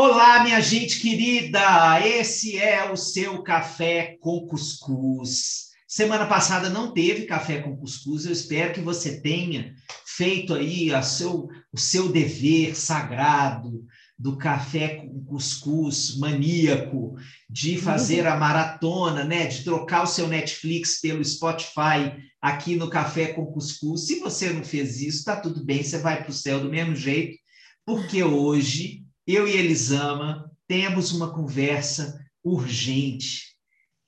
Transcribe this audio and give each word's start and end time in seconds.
Olá, 0.00 0.44
minha 0.44 0.60
gente 0.60 1.00
querida! 1.00 2.00
Esse 2.06 2.56
é 2.56 2.88
o 2.88 2.96
seu 2.96 3.42
café 3.42 4.16
com 4.20 4.46
cuscuz. 4.46 5.70
Semana 5.88 6.24
passada 6.24 6.70
não 6.70 6.92
teve 6.92 7.26
café 7.26 7.60
com 7.60 7.76
cuscuz, 7.76 8.24
eu 8.24 8.30
espero 8.30 8.72
que 8.72 8.80
você 8.80 9.20
tenha 9.20 9.74
feito 10.06 10.54
aí 10.54 10.94
a 10.94 11.02
seu, 11.02 11.48
o 11.72 11.76
seu 11.76 12.12
dever 12.12 12.76
sagrado 12.76 13.84
do 14.16 14.38
café 14.38 14.98
com 14.98 15.24
cuscuz 15.24 16.16
maníaco, 16.16 17.16
de 17.50 17.76
fazer 17.76 18.24
a 18.24 18.36
maratona, 18.36 19.24
né, 19.24 19.48
de 19.48 19.64
trocar 19.64 20.04
o 20.04 20.06
seu 20.06 20.28
Netflix 20.28 21.00
pelo 21.00 21.24
Spotify 21.24 22.14
aqui 22.40 22.76
no 22.76 22.88
café 22.88 23.32
com 23.32 23.46
cuscuz. 23.46 24.06
Se 24.06 24.20
você 24.20 24.52
não 24.52 24.62
fez 24.62 25.00
isso, 25.00 25.24
tá 25.24 25.34
tudo 25.34 25.64
bem, 25.64 25.82
você 25.82 25.98
vai 25.98 26.22
para 26.22 26.30
o 26.30 26.32
céu 26.32 26.60
do 26.60 26.70
mesmo 26.70 26.94
jeito, 26.94 27.36
porque 27.84 28.22
hoje 28.22 29.07
eu 29.30 29.46
e 29.46 29.58
Elisama 29.58 30.50
temos 30.66 31.12
uma 31.12 31.30
conversa 31.30 32.26
urgente 32.42 33.54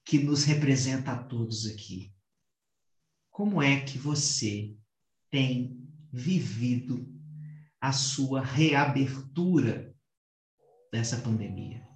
que 0.02 0.18
nos 0.18 0.44
representa 0.44 1.12
a 1.12 1.22
todos 1.22 1.66
aqui. 1.66 2.10
Como 3.30 3.62
é 3.62 3.80
que 3.82 3.98
você 3.98 4.74
tem 5.30 5.78
vivido 6.10 7.06
a 7.78 7.92
sua 7.92 8.42
reabertura 8.42 9.94
dessa 10.90 11.18
pandemia? 11.18 11.86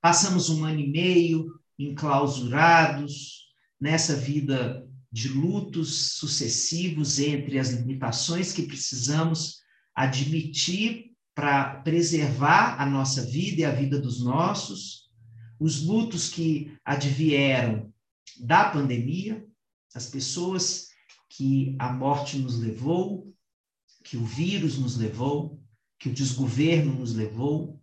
Passamos 0.00 0.48
um 0.48 0.64
ano 0.64 0.80
e 0.80 0.90
meio 0.90 1.60
enclausurados 1.78 3.50
nessa 3.78 4.16
vida 4.16 4.88
de 5.12 5.28
lutos 5.28 6.14
sucessivos 6.14 7.18
entre 7.18 7.58
as 7.58 7.68
limitações 7.68 8.50
que 8.50 8.62
precisamos 8.62 9.58
admitir 9.94 11.13
para 11.34 11.80
preservar 11.80 12.80
a 12.80 12.86
nossa 12.86 13.22
vida 13.22 13.62
e 13.62 13.64
a 13.64 13.72
vida 13.72 14.00
dos 14.00 14.22
nossos, 14.22 15.10
os 15.58 15.82
lutos 15.82 16.28
que 16.28 16.76
advieram 16.84 17.92
da 18.40 18.70
pandemia, 18.70 19.44
as 19.94 20.06
pessoas 20.08 20.88
que 21.28 21.74
a 21.78 21.92
morte 21.92 22.38
nos 22.38 22.58
levou, 22.58 23.34
que 24.04 24.16
o 24.16 24.24
vírus 24.24 24.78
nos 24.78 24.96
levou, 24.96 25.60
que 25.98 26.08
o 26.08 26.12
desgoverno 26.12 26.94
nos 26.94 27.14
levou. 27.14 27.80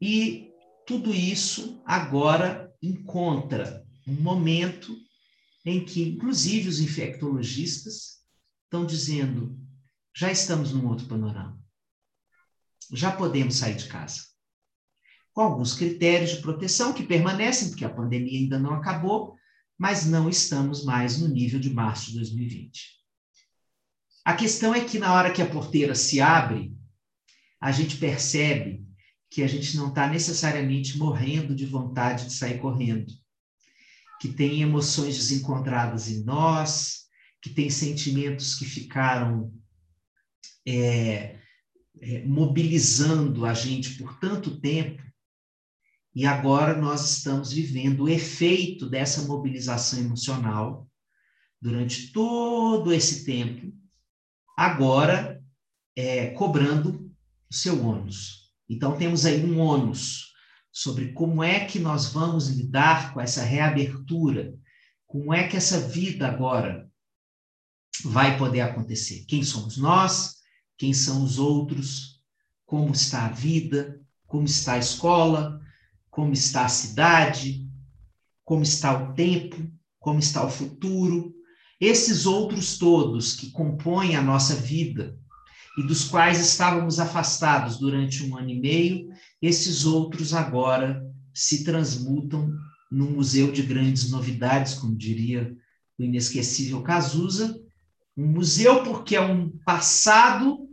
E 0.00 0.50
tudo 0.86 1.14
isso 1.14 1.80
agora 1.84 2.74
encontra 2.82 3.86
um 4.06 4.14
momento 4.14 4.96
em 5.64 5.84
que, 5.84 6.02
inclusive, 6.02 6.68
os 6.68 6.80
infectologistas 6.80 8.20
estão 8.64 8.86
dizendo: 8.86 9.56
já 10.16 10.32
estamos 10.32 10.72
num 10.72 10.88
outro 10.88 11.06
panorama 11.06 11.60
já 12.92 13.12
podemos 13.12 13.56
sair 13.56 13.76
de 13.76 13.88
casa. 13.88 14.22
Com 15.32 15.42
alguns 15.42 15.74
critérios 15.74 16.30
de 16.30 16.42
proteção 16.42 16.92
que 16.92 17.04
permanecem, 17.04 17.68
porque 17.68 17.84
a 17.84 17.94
pandemia 17.94 18.38
ainda 18.38 18.58
não 18.58 18.74
acabou, 18.74 19.36
mas 19.78 20.04
não 20.04 20.28
estamos 20.28 20.84
mais 20.84 21.18
no 21.18 21.28
nível 21.28 21.58
de 21.58 21.70
março 21.70 22.10
de 22.10 22.16
2020. 22.16 23.00
A 24.24 24.34
questão 24.34 24.74
é 24.74 24.84
que 24.84 24.98
na 24.98 25.14
hora 25.14 25.32
que 25.32 25.40
a 25.40 25.48
porteira 25.48 25.94
se 25.94 26.20
abre, 26.20 26.74
a 27.60 27.72
gente 27.72 27.96
percebe 27.96 28.84
que 29.30 29.42
a 29.42 29.46
gente 29.46 29.76
não 29.76 29.88
está 29.88 30.08
necessariamente 30.08 30.98
morrendo 30.98 31.54
de 31.54 31.64
vontade 31.64 32.26
de 32.26 32.32
sair 32.32 32.58
correndo, 32.58 33.12
que 34.20 34.28
tem 34.28 34.60
emoções 34.60 35.16
desencontradas 35.16 36.08
em 36.08 36.24
nós, 36.24 37.06
que 37.40 37.50
tem 37.50 37.70
sentimentos 37.70 38.56
que 38.56 38.64
ficaram 38.64 39.52
é, 40.66 41.38
é, 42.00 42.24
mobilizando 42.24 43.46
a 43.46 43.54
gente 43.54 43.94
por 43.96 44.18
tanto 44.18 44.60
tempo, 44.60 45.02
e 46.14 46.26
agora 46.26 46.76
nós 46.76 47.18
estamos 47.18 47.52
vivendo 47.52 48.04
o 48.04 48.08
efeito 48.08 48.88
dessa 48.88 49.22
mobilização 49.22 50.00
emocional 50.00 50.88
durante 51.60 52.12
todo 52.12 52.92
esse 52.92 53.24
tempo, 53.24 53.72
agora 54.56 55.42
é, 55.96 56.30
cobrando 56.30 57.10
o 57.50 57.54
seu 57.54 57.84
ônus. 57.84 58.50
Então, 58.68 58.96
temos 58.96 59.26
aí 59.26 59.44
um 59.44 59.58
ônus 59.58 60.32
sobre 60.72 61.12
como 61.12 61.42
é 61.42 61.64
que 61.64 61.78
nós 61.78 62.12
vamos 62.12 62.48
lidar 62.48 63.12
com 63.12 63.20
essa 63.20 63.42
reabertura, 63.42 64.54
como 65.06 65.34
é 65.34 65.48
que 65.48 65.56
essa 65.56 65.88
vida 65.88 66.28
agora 66.28 66.88
vai 68.04 68.38
poder 68.38 68.60
acontecer. 68.60 69.24
Quem 69.26 69.42
somos 69.42 69.76
nós? 69.76 70.39
Quem 70.80 70.94
são 70.94 71.22
os 71.22 71.38
outros, 71.38 72.22
como 72.64 72.90
está 72.92 73.26
a 73.26 73.30
vida, 73.30 74.00
como 74.26 74.46
está 74.46 74.72
a 74.72 74.78
escola, 74.78 75.60
como 76.08 76.32
está 76.32 76.64
a 76.64 76.70
cidade, 76.70 77.68
como 78.42 78.62
está 78.62 78.98
o 78.98 79.12
tempo, 79.12 79.58
como 79.98 80.18
está 80.18 80.42
o 80.42 80.48
futuro, 80.48 81.34
esses 81.78 82.24
outros 82.24 82.78
todos 82.78 83.34
que 83.34 83.50
compõem 83.50 84.16
a 84.16 84.22
nossa 84.22 84.54
vida 84.54 85.18
e 85.76 85.82
dos 85.82 86.04
quais 86.04 86.40
estávamos 86.40 86.98
afastados 86.98 87.78
durante 87.78 88.24
um 88.24 88.38
ano 88.38 88.48
e 88.48 88.58
meio, 88.58 89.10
esses 89.42 89.84
outros 89.84 90.32
agora 90.32 91.04
se 91.34 91.62
transmutam 91.62 92.50
num 92.90 93.10
museu 93.10 93.52
de 93.52 93.62
grandes 93.62 94.10
novidades, 94.10 94.72
como 94.72 94.96
diria 94.96 95.54
o 95.98 96.02
inesquecível 96.02 96.82
Cazuza, 96.82 97.54
um 98.16 98.28
museu 98.28 98.82
porque 98.82 99.14
é 99.14 99.20
um 99.20 99.50
passado 99.62 100.69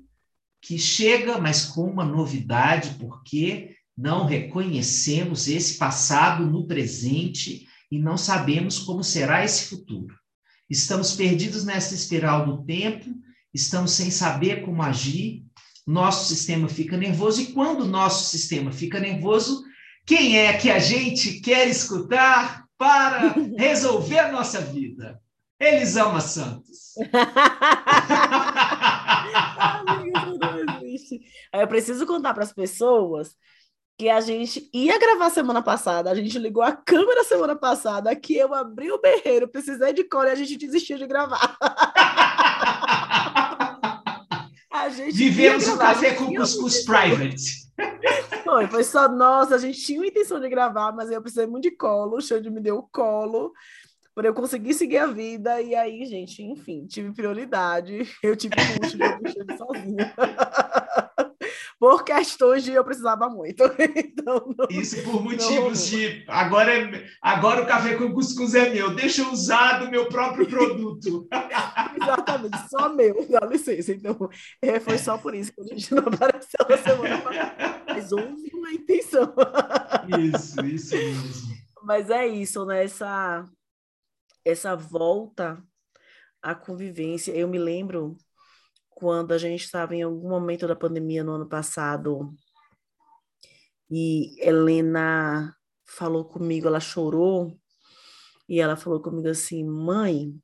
que 0.68 0.78
chega, 0.78 1.38
mas 1.38 1.64
com 1.64 1.84
uma 1.84 2.04
novidade, 2.04 2.98
porque 3.00 3.78
não 3.98 4.26
reconhecemos 4.26 5.48
esse 5.48 5.78
passado 5.78 6.46
no 6.46 6.68
presente 6.68 7.66
e 7.90 7.98
não 7.98 8.18
sabemos 8.18 8.78
como 8.78 9.02
será 9.02 9.46
esse 9.46 9.70
futuro. 9.70 10.14
Estamos 10.70 11.14
perdidos 11.14 11.64
nessa 11.64 11.96
espiral 11.96 12.46
do 12.46 12.66
tempo, 12.66 13.06
estamos 13.54 13.92
sem 13.92 14.12
saber 14.12 14.66
como 14.66 14.84
agir, 14.84 15.46
nosso 15.88 16.28
sistema 16.28 16.68
fica 16.68 16.98
nervoso, 16.98 17.42
e 17.42 17.54
quando 17.54 17.84
o 17.84 17.88
nosso 17.88 18.30
sistema 18.30 18.70
fica 18.70 19.00
nervoso, 19.00 19.64
quem 20.06 20.38
é 20.38 20.52
que 20.52 20.70
a 20.70 20.80
gente 20.80 21.40
quer 21.40 21.70
escutar 21.70 22.66
para 22.78 23.34
resolver 23.58 24.20
a 24.20 24.34
nossa 24.34 24.60
vida? 24.60 25.18
Elisama 25.58 26.20
Santos. 26.20 26.94
Aí 31.54 31.62
eu 31.62 31.68
preciso 31.68 32.06
contar 32.06 32.34
para 32.34 32.44
as 32.44 32.54
pessoas 32.54 33.36
que 33.98 34.10
a 34.10 34.22
gente 34.22 34.70
ia 34.72 35.00
gravar 35.00 35.32
semana 35.32 35.62
passada, 35.62 36.12
a 36.12 36.16
gente 36.16 36.38
ligou 36.38 36.62
a 36.62 36.72
câmera 36.72 37.24
semana 37.24 37.56
passada, 37.56 38.16
que 38.16 38.36
eu 38.36 38.54
abri 38.54 38.92
o 38.92 39.02
berreiro, 39.02 39.48
precisei 39.48 39.92
de 39.92 40.04
cola 40.04 40.30
e 40.30 40.32
a 40.32 40.36
gente 40.36 40.56
desistiu 40.56 41.00
de 41.00 41.08
gravar. 41.08 41.58
a 44.72 44.90
gente 44.90 45.14
Vivemos 45.14 45.68
o 45.68 45.80
café 45.80 46.14
com 46.14 46.34
cuscuz 46.36 46.86
private. 46.86 47.66
Foi, 48.44 48.68
foi 48.68 48.84
só 48.84 49.10
nós, 49.10 49.52
a 49.52 49.58
gente 49.58 49.82
tinha 49.82 50.02
a 50.02 50.08
intenção 50.08 50.40
de 50.40 50.48
gravar, 50.48 50.92
mas 50.92 51.10
eu 51.10 51.22
precisei 51.22 51.48
muito 51.48 51.64
de 51.64 51.72
colo, 51.72 52.18
o 52.18 52.22
Xande 52.22 52.52
me 52.52 52.62
deu 52.62 52.78
o 52.78 52.84
colo 52.84 53.52
para 54.18 54.28
eu 54.28 54.34
conseguir 54.34 54.74
seguir 54.74 54.98
a 54.98 55.06
vida. 55.06 55.62
E 55.62 55.76
aí, 55.76 56.04
gente, 56.06 56.42
enfim, 56.42 56.88
tive 56.88 57.14
prioridade. 57.14 58.00
Eu 58.24 58.36
tive 58.36 58.56
luxo 58.82 58.98
de 58.98 59.04
eu 59.04 59.58
sozinha. 59.58 60.14
Por 61.80 62.04
questões 62.04 62.64
de 62.64 62.72
eu 62.72 62.84
precisava 62.84 63.30
muito. 63.30 63.64
Então, 64.18 64.54
não, 64.58 64.68
Isso 64.70 65.02
por 65.04 65.24
motivos 65.24 65.88
de 65.88 66.26
agora, 66.28 66.74
é, 66.74 67.08
agora 67.22 67.64
o 67.64 67.68
café 67.68 67.96
com 67.96 68.12
cuscuz 68.14 68.56
é 68.56 68.70
meu, 68.70 68.94
deixa 68.94 69.22
eu 69.22 69.32
usar 69.32 69.80
do 69.80 69.90
meu 69.90 70.10
próprio 70.10 70.46
produto. 70.50 71.28
Exatamente, 71.96 72.58
só 72.70 72.90
meu, 72.90 73.16
dá 73.30 73.46
licença. 73.46 73.94
Então, 73.94 74.18
é, 74.62 74.80
foi 74.80 74.98
só 74.98 75.18
por 75.18 75.34
isso 75.34 75.54
que 75.54 75.62
a 75.62 75.64
gente 75.64 75.94
não 75.94 76.04
apareceu 76.04 76.66
na 76.68 76.78
semana 76.78 77.22
passada. 77.22 77.84
Mas 77.88 78.12
houve 78.12 78.52
uma 78.54 78.72
intenção. 78.72 79.34
Isso, 80.20 80.66
isso 80.66 80.96
mesmo. 80.96 81.56
Mas 81.84 82.10
é 82.10 82.28
isso, 82.28 82.66
né? 82.66 82.84
Essa, 82.84 83.46
essa 84.44 84.76
volta 84.76 85.64
à 86.42 86.54
convivência. 86.54 87.32
Eu 87.32 87.48
me 87.48 87.58
lembro 87.58 88.18
quando 88.98 89.32
a 89.32 89.38
gente 89.38 89.64
estava 89.64 89.96
em 89.96 90.02
algum 90.02 90.28
momento 90.28 90.68
da 90.68 90.76
pandemia 90.76 91.24
no 91.24 91.34
ano 91.34 91.48
passado 91.48 92.34
e 93.92 94.36
Helena 94.40 95.56
falou 95.86 96.26
comigo, 96.26 96.66
ela 96.66 96.80
chorou 96.80 97.56
e 98.50 98.60
ela 98.60 98.76
falou 98.76 99.00
comigo 99.00 99.28
assim: 99.28 99.64
mãe, 99.64 100.36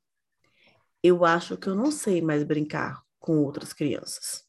eu 1.02 1.24
acho 1.24 1.56
que 1.56 1.68
eu 1.68 1.74
não 1.74 1.90
sei 1.90 2.22
mais 2.22 2.44
brincar 2.44 3.02
com 3.18 3.38
outras 3.38 3.72
crianças. 3.72 4.44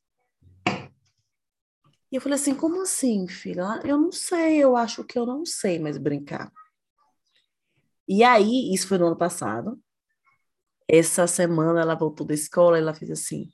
E 0.68 2.16
eu 2.16 2.22
falei 2.22 2.36
assim: 2.36 2.54
como 2.54 2.84
assim, 2.84 3.28
filha? 3.28 3.81
Eu 3.84 3.98
não 3.98 4.12
sei, 4.12 4.57
eu 4.57 4.75
acho 4.78 5.04
que 5.04 5.18
eu 5.18 5.25
não 5.25 5.44
sei 5.48 5.80
mais 5.80 5.98
brincar. 5.98 6.54
E 8.07 8.24
aí, 8.24 8.72
isso 8.72 8.88
foi 8.88 9.00
no 9.00 9.07
ano 9.07 9.18
passado. 9.18 9.81
Essa 10.88 11.25
semana 11.25 11.81
ela 11.81 11.96
voltou 11.96 12.28
da 12.28 12.36
escola, 12.36 12.78
ela 12.78 12.94
fez 12.94 13.10
assim: 13.10 13.50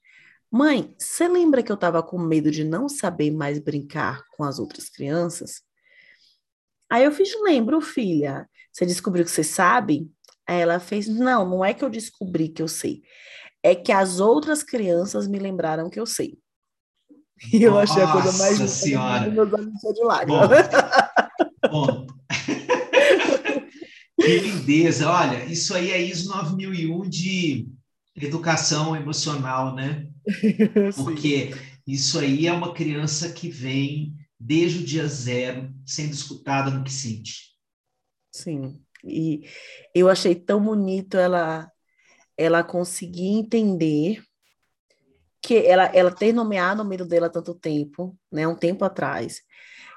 Mãe, 0.52 0.94
você 1.00 1.30
lembra 1.30 1.64
que 1.64 1.72
eu 1.72 1.76
estava 1.76 2.04
com 2.04 2.20
medo 2.20 2.52
de 2.52 2.66
não 2.66 2.90
saber 2.90 3.32
mais 3.32 3.58
brincar 3.58 4.26
com 4.36 4.44
as 4.44 4.60
outras 4.60 4.90
crianças? 4.90 5.62
Aí 6.92 7.06
eu 7.06 7.12
fiz, 7.14 7.30
lembro, 7.42 7.80
filha. 7.80 8.50
Você 8.70 8.86
descobriu 8.86 9.24
que 9.24 9.32
você 9.32 9.46
sabe? 9.46 10.12
Aí 10.46 10.60
ela 10.60 10.78
fez, 10.78 11.08
não, 11.08 11.48
não 11.48 11.64
é 11.64 11.74
que 11.74 11.86
eu 11.86 11.90
descobri 11.90 12.50
que 12.50 12.62
eu 12.62 12.68
sei. 12.68 13.02
É 13.64 13.74
que 13.74 13.94
as 13.94 14.20
outras 14.20 14.62
crianças 14.62 15.26
me 15.26 15.40
lembraram 15.40 15.90
que 15.90 16.00
eu 16.00 16.06
sei. 16.06 16.38
E 17.54 17.64
eu 17.64 17.72
Nossa 17.72 17.94
achei 17.94 18.04
a 18.04 18.12
coisa 18.12 18.38
mais 18.38 18.58
senhora. 18.70 19.32
meus 19.32 19.50
de 19.50 20.04
lágrimas. 20.04 20.50
Bom, 21.70 21.86
bom. 21.86 22.08
que 24.20 24.40
lindeza. 24.40 25.10
Olha, 25.10 25.46
isso 25.46 25.74
aí 25.74 25.92
é 25.92 26.02
ISO 26.02 26.30
9001 26.30 27.10
de 27.10 27.70
educação 28.16 28.96
emocional, 28.98 29.74
né? 29.74 30.11
Porque 30.96 31.52
isso 31.86 32.20
aí 32.20 32.48
é 32.48 32.54
uma 32.54 32.74
criança 32.74 33.32
que 33.32 33.50
vem 33.50 34.16
desde 34.40 34.80
o 34.80 34.86
dia 34.86 35.08
zero, 35.08 35.74
sendo 35.86 36.14
escutada 36.14 36.72
no 36.72 36.84
que 36.84 36.92
sente. 36.92 37.52
Sim, 38.32 38.82
e 39.04 39.48
eu 39.94 40.10
achei 40.10 40.36
tão 40.36 40.64
bonito 40.64 41.18
ela 41.18 41.72
ela 42.38 42.64
conseguir 42.64 43.28
entender 43.28 44.24
que 45.42 45.58
ela, 45.58 45.86
ela 45.94 46.12
ter 46.12 46.34
nomeado 46.34 46.82
o 46.82 46.86
medo 46.86 47.06
dela 47.06 47.30
tanto 47.30 47.54
tempo, 47.54 48.18
né, 48.32 48.48
um 48.48 48.56
tempo 48.56 48.86
atrás, 48.86 49.42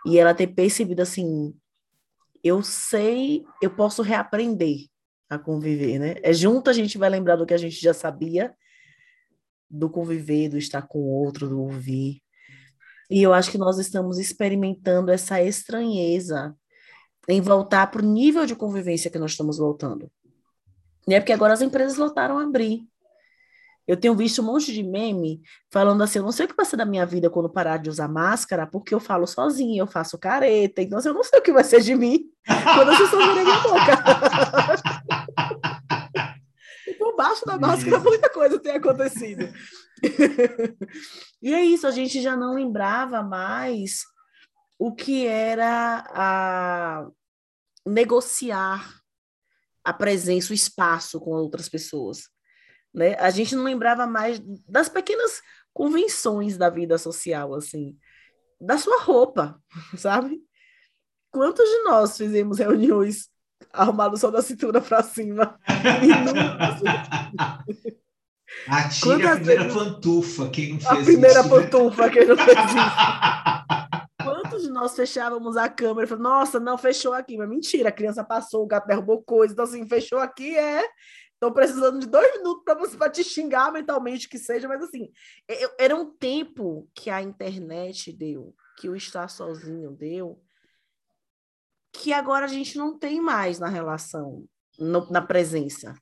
e 0.07 0.19
ela 0.19 0.35
ter 0.35 0.49
percebido 0.49 1.01
assim, 1.01 1.55
eu 2.43 2.63
sei, 2.63 3.45
eu 3.63 3.75
posso 3.75 4.03
reaprender 4.03 4.87
a 5.29 5.39
conviver, 5.39 5.99
né? 5.99 6.15
É 6.23 6.33
junto 6.33 6.69
a 6.69 6.73
gente 6.73 6.99
vai 6.99 7.09
lembrar 7.09 7.37
do 7.37 7.47
que 7.47 7.55
a 7.55 7.59
gente 7.59 7.81
já 7.81 7.95
sabia, 7.95 8.55
do 9.75 9.91
conviver, 9.91 10.49
do 10.49 10.59
estar 10.59 10.83
com 10.83 10.99
o 10.99 11.09
outro, 11.09 11.49
do 11.49 11.61
ouvir. 11.61 12.23
E 13.11 13.23
eu 13.23 13.35
acho 13.35 13.51
que 13.51 13.59
nós 13.59 13.79
estamos 13.79 14.19
experimentando 14.19 15.11
essa 15.11 15.43
estranheza 15.43 16.55
em 17.29 17.41
voltar 17.41 17.91
para 17.91 18.03
o 18.03 18.05
nível 18.05 18.47
de 18.47 18.55
convivência 18.55 19.11
que 19.11 19.19
nós 19.19 19.33
estamos 19.33 19.59
voltando. 19.59 20.11
Né? 21.07 21.21
Porque 21.21 21.33
agora 21.33 21.53
as 21.53 21.63
empresas 21.63 21.97
voltaram 21.97 22.39
a 22.39 22.45
abrir. 22.45 22.87
Eu 23.87 23.99
tenho 23.99 24.15
visto 24.15 24.41
um 24.41 24.47
monte 24.47 24.73
de 24.73 24.83
meme 24.83 25.43
falando 25.71 26.03
assim: 26.03 26.19
eu 26.19 26.25
não 26.25 26.33
sei 26.33 26.47
o 26.47 26.49
que 26.49 26.57
vai 26.57 26.65
ser 26.65 26.77
da 26.77 26.87
minha 26.87 27.05
vida 27.05 27.29
quando 27.29 27.51
parar 27.51 27.77
de 27.77 27.91
usar 27.91 28.09
máscara, 28.09 28.67
porque 28.67 28.95
eu 28.95 29.01
falo 29.01 29.27
sozinha, 29.27 29.83
eu 29.83 29.87
faço 29.87 30.17
careta, 30.17 30.81
então 30.81 30.99
assim, 30.99 31.09
eu 31.09 31.15
não 31.15 31.23
sei 31.23 31.39
o 31.39 31.43
que 31.43 31.53
vai 31.53 31.65
ser 31.65 31.83
de 31.83 31.95
mim 31.95 32.31
quando 32.75 32.91
as 32.91 32.99
pessoas 32.99 33.27
virem 33.27 33.45
minha 33.45 33.61
boca. 33.61 33.93
Por 37.25 37.29
baixo 37.29 37.47
da 37.47 37.59
máscara, 37.59 37.99
muita 38.01 38.29
coisa 38.29 38.59
tem 38.59 38.73
acontecido. 38.73 39.49
e 41.41 41.55
é 41.55 41.65
isso, 41.65 41.87
a 41.87 41.91
gente 41.91 42.21
já 42.21 42.37
não 42.37 42.55
lembrava 42.55 43.23
mais 43.23 44.03
o 44.79 44.95
que 44.95 45.27
era 45.27 46.05
a 46.11 47.09
negociar 47.87 49.01
a 49.83 49.93
presença, 49.93 50.53
o 50.53 50.55
espaço 50.55 51.19
com 51.19 51.31
outras 51.31 51.69
pessoas. 51.69 52.29
Né? 52.93 53.15
A 53.15 53.31
gente 53.31 53.57
não 53.57 53.65
lembrava 53.65 54.07
mais 54.07 54.39
das 54.69 54.91
pequenas 54.91 55.41
convenções 55.73 56.59
da 56.59 56.69
vida 56.69 56.99
social, 56.99 57.55
assim, 57.55 57.99
da 58.61 58.77
sua 58.77 59.01
roupa, 59.01 59.59
sabe? 59.97 60.43
Quantos 61.31 61.69
de 61.69 61.83
nós 61.85 62.17
fizemos 62.17 62.59
reuniões 62.59 63.31
arrumados 63.73 64.21
só 64.21 64.31
da 64.31 64.43
cintura 64.43 64.81
para 64.81 65.03
cima? 65.03 65.59
Atire 68.69 69.27
a 69.27 69.37
primeira 69.37 69.65
vezes... 69.65 69.75
pantufa, 69.75 70.49
quem 70.49 70.73
não 70.73 70.81
fez 70.81 70.91
a 70.91 70.97
primeira 70.97 71.41
isso, 71.41 71.49
né? 71.49 71.63
pantufa, 71.63 72.07
né? 72.07 72.13
quem 72.13 72.27
não 72.27 72.37
fez 72.37 72.59
isso. 72.59 73.95
Quantos 74.25 74.63
de 74.63 74.71
nós 74.71 74.97
fechávamos 74.97 75.57
a 75.57 75.69
câmera 75.69 76.07
e 76.07 76.09
falamos, 76.09 76.31
nossa, 76.31 76.61
não, 76.61 76.79
fechou 76.79 77.13
aqui, 77.13 77.37
mas 77.37 77.49
mentira, 77.49 77.91
a 77.91 77.93
criança 77.93 78.25
passou, 78.25 78.63
o 78.63 78.67
gato 78.67 78.87
derrubou 78.87 79.23
coisa, 79.23 79.53
então 79.53 79.65
assim, 79.65 79.87
fechou 79.87 80.19
aqui 80.19 80.57
é 80.57 80.85
Estou 81.45 81.53
precisando 81.53 82.01
de 82.01 82.07
dois 82.07 82.33
minutos 82.39 82.65
para 82.65 82.75
você 82.75 82.97
pra 82.97 83.11
te 83.11 83.23
xingar 83.23 83.71
mentalmente 83.71 84.31
que 84.31 84.39
seja, 84.39 84.67
mas 84.67 84.83
assim, 84.83 85.11
eu, 85.47 85.71
era 85.79 85.95
um 85.95 86.11
tempo 86.11 86.89
que 86.95 87.11
a 87.11 87.21
internet 87.21 88.11
deu, 88.13 88.55
que 88.79 88.89
o 88.89 88.97
estar 88.97 89.29
sozinho 89.29 89.91
deu, 89.91 90.41
que 91.95 92.13
agora 92.13 92.45
a 92.45 92.49
gente 92.49 92.77
não 92.77 92.99
tem 92.99 93.21
mais 93.21 93.59
na 93.59 93.69
relação, 93.69 94.45
no, 94.79 95.09
na 95.11 95.23
presença. 95.23 95.95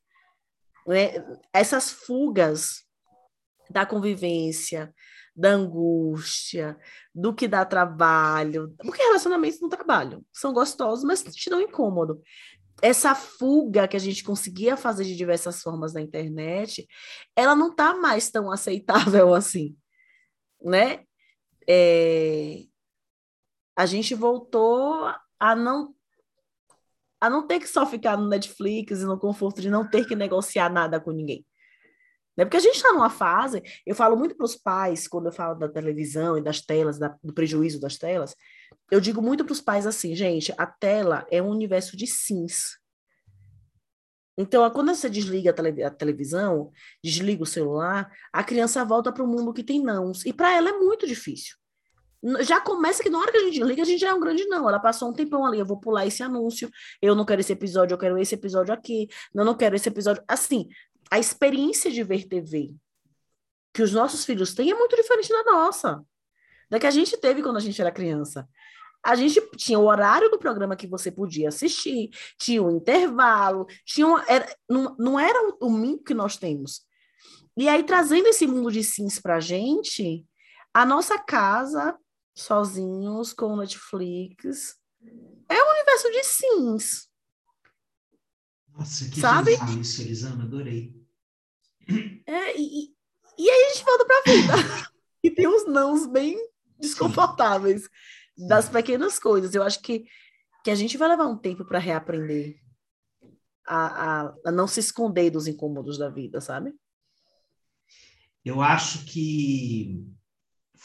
Né? 0.87 1.13
Essas 1.53 1.91
fugas 1.91 2.85
da 3.71 3.87
convivência, 3.87 4.93
da 5.35 5.51
angústia, 5.51 6.79
do 7.15 7.35
que 7.35 7.47
dá 7.47 7.65
trabalho, 7.65 8.75
porque 8.79 9.03
relacionamentos 9.03 9.61
no 9.61 9.69
trabalho 9.69 10.25
são 10.33 10.53
gostosos, 10.53 11.05
mas 11.05 11.23
te 11.23 11.49
dão 11.49 11.61
incômodo 11.61 12.21
essa 12.83 13.15
fuga 13.15 13.87
que 13.87 13.97
a 13.97 14.01
gente 14.01 14.25
conseguia 14.25 14.77
fazer 14.77 15.05
de 15.05 15.17
diversas 15.17 15.63
formas 15.63 15.95
na 15.95 16.01
internet, 16.01 16.87
ela 17.37 17.55
não 17.55 17.71
está 17.71 17.95
mais 17.95 18.29
tão 18.29 18.51
aceitável 18.51 19.33
assim, 19.35 19.77
né? 20.61 21.05
É... 21.69 22.65
A 23.77 23.87
gente 23.87 24.15
voltou 24.15 25.07
a 25.43 25.57
não 25.57 25.93
a 27.21 27.31
não 27.31 27.47
ter 27.47 27.61
que 27.61 27.69
só 27.69 27.85
ficar 27.87 28.17
no 28.17 28.29
Netflix 28.29 29.01
e 29.01 29.05
no 29.05 29.19
conforto 29.19 29.61
de 29.61 29.71
não 29.71 29.89
ter 29.89 30.07
que 30.07 30.17
negociar 30.17 30.69
nada 30.69 31.01
com 31.01 31.13
ninguém. 31.13 31.47
Né? 32.37 32.45
Porque 32.45 32.57
a 32.57 32.61
gente 32.61 32.75
está 32.75 32.93
numa 32.93 33.11
fase, 33.11 33.63
eu 33.87 33.95
falo 33.95 34.17
muito 34.17 34.37
para 34.37 34.45
os 34.45 34.57
pais, 34.57 35.07
quando 35.07 35.27
eu 35.27 35.33
falo 35.33 35.57
da 35.57 35.69
televisão 35.69 36.37
e 36.37 36.43
das 36.43 36.61
telas, 36.61 36.99
da, 36.99 37.17
do 37.23 37.33
prejuízo 37.33 37.81
das 37.81 37.97
telas, 37.97 38.35
eu 38.91 39.01
digo 39.01 39.23
muito 39.23 39.45
para 39.45 39.53
os 39.53 39.61
pais 39.61 39.87
assim, 39.87 40.17
gente, 40.17 40.53
a 40.59 40.67
tela 40.67 41.25
é 41.31 41.41
um 41.41 41.49
universo 41.49 41.97
de 41.97 42.09
sims. 42.09 42.77
Então, 44.37 44.69
quando 44.71 44.93
você 44.93 45.09
desliga 45.09 45.51
a, 45.51 45.53
tele, 45.53 45.83
a 45.85 45.91
televisão, 45.91 46.73
desliga 47.05 47.45
o 47.45 47.47
celular, 47.47 48.11
a 48.33 48.43
criança 48.43 48.85
volta 48.85 49.13
para 49.13 49.23
o 49.23 49.29
mundo 49.29 49.53
que 49.53 49.63
tem 49.63 49.81
nãos. 49.81 50.27
E 50.27 50.33
para 50.33 50.57
ela 50.57 50.71
é 50.71 50.73
muito 50.73 51.07
difícil. 51.07 51.57
Já 52.41 52.61
começa 52.61 53.03
que 53.03 53.11
na 53.11 53.19
hora 53.19 53.33
que 53.33 53.39
a 53.39 53.45
gente 53.45 53.63
liga, 53.63 53.83
a 53.83 53.85
gente 53.85 54.01
já 54.01 54.11
é 54.11 54.15
um 54.15 54.21
grande 54.21 54.47
não. 54.47 54.69
Ela 54.69 54.79
passou 54.79 55.11
um 55.11 55.13
tempão 55.13 55.45
ali, 55.45 55.59
eu 55.59 55.67
vou 55.67 55.79
pular 55.79 56.07
esse 56.07 56.23
anúncio, 56.23 56.71
eu 57.01 57.15
não 57.15 57.25
quero 57.25 57.41
esse 57.41 57.53
episódio, 57.53 57.95
eu 57.95 57.99
quero 57.99 58.19
esse 58.19 58.35
episódio 58.35 58.73
aqui, 58.73 59.09
não, 59.35 59.45
não 59.45 59.57
quero 59.57 59.75
esse 59.75 59.89
episódio. 59.89 60.23
Assim, 60.29 60.69
a 61.11 61.19
experiência 61.19 61.91
de 61.91 62.03
ver 62.03 62.27
TV 62.29 62.75
que 63.75 63.83
os 63.83 63.93
nossos 63.93 64.25
filhos 64.25 64.55
têm 64.55 64.71
é 64.71 64.75
muito 64.75 64.95
diferente 64.95 65.31
da 65.31 65.45
nossa, 65.45 66.05
da 66.71 66.79
que 66.79 66.87
a 66.87 66.91
gente 66.91 67.17
teve 67.17 67.43
quando 67.43 67.57
a 67.57 67.61
gente 67.61 67.81
era 67.81 67.91
criança 67.91 68.47
a 69.03 69.17
gente 69.17 69.41
tinha 69.57 69.79
o 69.79 69.87
horário 69.87 70.31
do 70.31 70.39
programa 70.39 70.77
que 70.77 70.87
você 70.87 71.11
podia 71.11 71.49
assistir, 71.49 72.11
tinha 72.39 72.63
o 72.63 72.71
intervalo, 72.71 73.67
tinha 73.85 74.07
uma, 74.07 74.25
era, 74.29 74.47
não, 74.69 74.95
não 74.99 75.19
era 75.19 75.39
o, 75.61 75.67
o 75.67 75.99
que 75.99 76.15
nós 76.15 76.37
temos. 76.37 76.83
E 77.57 77.69
aí, 77.69 77.83
trazendo 77.83 78.29
esse 78.29 78.47
mundo 78.47 78.71
de 78.71 78.85
sims 78.85 79.19
para 79.19 79.37
a 79.37 79.41
gente, 79.41 80.25
a 80.73 80.87
nossa 80.87 81.19
casa, 81.19 81.97
sozinhos, 82.35 83.33
com 83.33 83.57
Netflix, 83.57 84.77
é 85.49 85.63
um 85.63 85.71
universo 85.71 86.11
de 86.11 86.25
sims. 86.25 87.09
Nossa, 88.69 89.09
que 89.11 89.21
sabe? 89.21 89.53
isso, 89.81 90.01
Elisana, 90.01 90.45
adorei. 90.45 90.95
É, 92.27 92.59
e, 92.59 92.95
e 93.39 93.51
aí 93.51 93.65
a 93.65 93.75
gente 93.75 93.85
volta 93.85 94.05
para 94.07 94.19
a 94.19 94.23
vida. 94.23 94.53
e 95.23 95.31
tem 95.31 95.47
uns 95.47 95.67
nãos 95.67 96.07
bem 96.07 96.37
desconfortáveis. 96.79 97.83
Sim 97.83 97.89
das 98.37 98.69
pequenas 98.69 99.19
coisas. 99.19 99.55
Eu 99.55 99.63
acho 99.63 99.81
que, 99.81 100.07
que 100.65 100.71
a 100.71 100.75
gente 100.75 100.97
vai 100.97 101.09
levar 101.09 101.27
um 101.27 101.37
tempo 101.37 101.65
para 101.65 101.79
reaprender 101.79 102.61
a, 103.67 103.87
a, 104.27 104.35
a, 104.47 104.53
não 104.53 104.67
se 104.67 104.81
esconder 104.81 105.31
dos 105.31 105.47
incômodos 105.47 105.99
da 105.99 106.09
vida, 106.09 106.41
sabe? 106.41 106.75
Eu 108.45 108.61
acho 108.61 109.05
que 109.05 110.05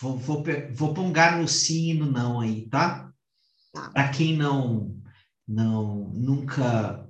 vou, 0.01 0.17
vou, 0.17 0.43
vou 0.73 0.93
pongar 0.93 1.37
no 1.37 1.47
sim 1.47 1.91
e 1.91 1.93
no 1.93 2.11
não 2.11 2.39
aí, 2.39 2.67
tá? 2.69 3.11
tá. 3.73 3.89
Para 3.89 4.09
quem 4.09 4.35
não, 4.35 4.95
não 5.47 6.11
nunca 6.13 7.07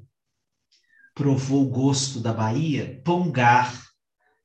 provou 1.13 1.63
o 1.63 1.69
gosto 1.69 2.19
da 2.19 2.31
Bahia, 2.31 3.01
pongar 3.03 3.87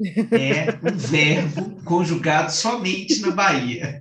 é 0.33 0.79
um 0.83 0.97
verbo 0.97 1.83
conjugado 1.85 2.51
somente 2.51 3.21
na 3.21 3.31
Bahia. 3.31 4.01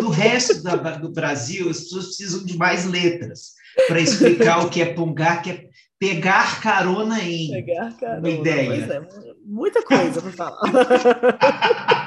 No 0.00 0.08
resto 0.08 0.62
da, 0.62 0.76
do 0.76 1.10
Brasil, 1.10 1.68
as 1.68 1.80
pessoas 1.80 2.06
precisam 2.06 2.44
de 2.44 2.56
mais 2.56 2.84
letras 2.84 3.54
para 3.88 4.00
explicar 4.00 4.64
o 4.64 4.70
que 4.70 4.80
é 4.80 4.94
pongar, 4.94 5.42
que 5.42 5.50
é 5.50 5.68
pegar 5.98 6.60
carona 6.60 7.20
em. 7.20 7.50
Pegar 7.50 7.96
carona. 7.96 8.20
Uma 8.20 8.30
ideia. 8.30 8.84
É, 8.84 9.02
muita 9.44 9.82
coisa 9.82 10.22
para 10.22 10.32
falar. 10.32 10.60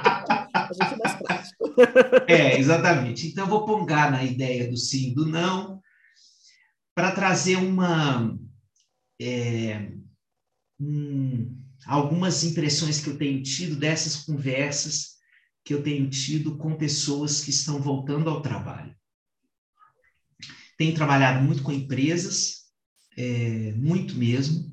É 2.28 2.60
exatamente. 2.60 3.28
Então, 3.28 3.48
vou 3.48 3.66
pongar 3.66 4.12
na 4.12 4.24
ideia 4.24 4.70
do 4.70 4.78
sim 4.78 5.12
e 5.12 5.16
do 5.16 5.26
não 5.26 5.82
para 6.96 7.12
trazer 7.12 7.58
uma. 7.58 8.38
É, 9.22 9.92
algumas 11.86 12.44
impressões 12.44 13.00
que 13.00 13.10
eu 13.10 13.18
tenho 13.18 13.42
tido 13.44 13.76
dessas 13.76 14.18
conversas 14.18 15.18
que 15.64 15.74
eu 15.74 15.84
tenho 15.84 16.10
tido 16.10 16.58
com 16.58 16.78
pessoas 16.78 17.42
que 17.44 17.50
estão 17.50 17.82
voltando 17.82 18.30
ao 18.30 18.42
trabalho. 18.42 18.96
Tenho 20.78 20.96
trabalhado 20.96 21.44
muito 21.44 21.62
com 21.62 21.74
empresas, 21.74 22.68
é, 23.18 23.74
muito 23.74 24.16
mesmo, 24.16 24.72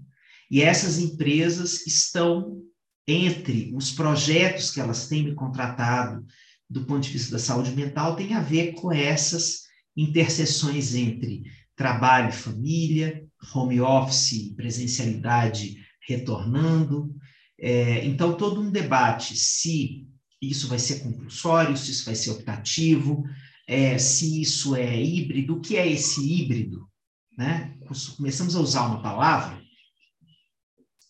e 0.51 0.63
essas 0.63 0.99
empresas 0.99 1.85
estão 1.87 2.63
entre 3.09 3.73
os 3.75 3.91
projetos 3.91 4.71
que 4.71 4.81
elas 4.81 5.09
têm 5.09 5.25
me 5.25 5.35
contratado 5.35 6.25
do 6.69 6.85
ponto 6.85 7.01
de 7.03 7.11
vista 7.11 7.33
da 7.33 7.39
saúde 7.39 7.73
mental, 7.73 8.17
tem 8.17 8.35
a 8.35 8.41
ver 8.41 8.73
com 8.73 8.93
essas 8.93 9.65
interseções 9.97 10.95
entre 10.95 11.45
trabalho 11.77 12.31
e 12.31 12.33
família, 12.33 13.25
home 13.55 13.81
office, 13.81 14.55
presencialidade 14.57 15.77
retornando. 16.09 17.15
É, 17.59 18.05
então, 18.05 18.37
todo 18.37 18.61
um 18.61 18.71
debate 18.71 19.37
se 19.37 20.07
isso 20.41 20.69
vai 20.69 20.79
ser 20.79 21.01
compulsório, 21.01 21.77
se 21.77 21.91
isso 21.91 22.05
vai 22.05 22.15
ser 22.15 22.31
optativo, 22.31 23.25
é, 23.67 23.99
se 23.99 24.41
isso 24.41 24.77
é 24.77 25.03
híbrido, 25.03 25.57
o 25.57 25.61
que 25.61 25.77
é 25.77 25.91
esse 25.91 26.21
híbrido? 26.21 26.89
Né? 27.37 27.77
Começamos 28.17 28.55
a 28.55 28.61
usar 28.61 28.87
uma 28.87 29.03
palavra 29.03 29.63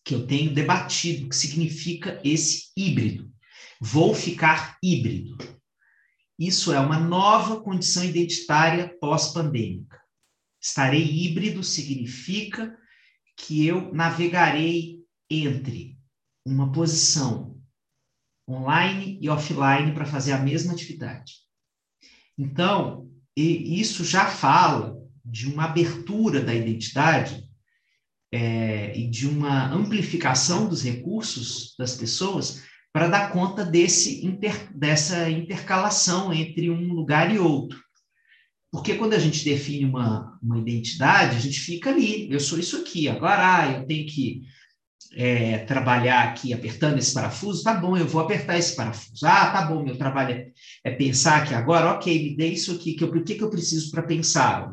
que 0.05 0.15
eu 0.15 0.27
tenho 0.27 0.55
debatido, 0.55 1.29
que 1.29 1.37
significa 1.37 2.21
esse 2.23 2.71
híbrido. 2.77 3.34
Vou 3.81 4.15
ficar 4.15 4.79
híbrido. 4.83 5.37
Isso 6.39 6.73
é 6.73 6.81
uma 6.81 6.99
nova 6.99 7.61
condição 7.61 8.05
identitária 8.05 8.97
pós-pandêmica. 9.01 10.01
Estarei 10.61 11.05
híbrido 11.05 11.63
significa 11.63 12.77
que 13.37 13.67
eu 13.67 13.93
navegarei 13.93 14.99
entre 15.31 15.99
uma 16.45 16.73
posição 16.73 17.61
online 18.49 19.19
e 19.21 19.29
offline 19.29 19.93
para 19.93 20.05
fazer 20.05 20.33
a 20.33 20.39
mesma 20.39 20.73
atividade. 20.73 21.35
Então, 22.37 23.11
isso 23.37 24.05
já 24.05 24.27
fala 24.27 24.97
de 25.25 25.47
uma 25.47 25.65
abertura 25.65 26.41
da 26.41 26.55
identidade 26.55 27.49
é, 28.33 28.97
e 28.99 29.09
de 29.09 29.27
uma 29.27 29.73
amplificação 29.73 30.69
dos 30.69 30.83
recursos 30.83 31.75
das 31.79 31.97
pessoas 31.97 32.63
para 32.95 33.09
dar 33.09 33.33
conta 33.33 33.65
desse 33.65 34.25
inter, 34.25 34.73
dessa 34.73 35.29
intercalação 35.29 36.33
entre 36.33 36.71
um 36.71 36.93
lugar 36.93 37.35
e 37.35 37.41
outro. 37.41 37.83
Porque 38.71 38.95
quando 38.95 39.15
a 39.15 39.19
gente 39.19 39.45
define 39.45 39.85
uma, 39.85 40.39
uma 40.41 40.59
identidade, 40.59 41.37
a 41.37 41.41
gente 41.41 41.59
fica 41.59 41.91
ali, 41.91 42.31
eu 42.31 42.39
sou 42.39 42.57
isso 42.57 42.77
aqui, 42.77 43.09
agora 43.09 43.63
ah, 43.63 43.73
eu 43.73 43.85
tenho 43.85 44.07
que 44.07 44.43
é, 45.17 45.59
trabalhar 45.59 46.23
aqui 46.23 46.53
apertando 46.53 46.97
esse 46.97 47.13
parafuso, 47.13 47.65
tá 47.65 47.75
bom, 47.75 47.97
eu 47.97 48.07
vou 48.07 48.21
apertar 48.21 48.57
esse 48.59 48.77
parafuso. 48.77 49.27
Ah, 49.27 49.51
tá 49.51 49.63
bom, 49.63 49.83
meu 49.83 49.99
trabalho 49.99 50.33
é, 50.33 50.53
é 50.85 50.91
pensar 50.93 51.43
aqui 51.43 51.53
agora, 51.53 51.95
ok, 51.95 52.23
me 52.23 52.37
dê 52.37 52.47
isso 52.47 52.73
aqui, 52.73 52.95
que 52.95 53.03
eu, 53.03 53.09
o 53.09 53.25
que, 53.25 53.35
que 53.35 53.43
eu 53.43 53.51
preciso 53.51 53.91
para 53.91 54.05
pensar? 54.05 54.73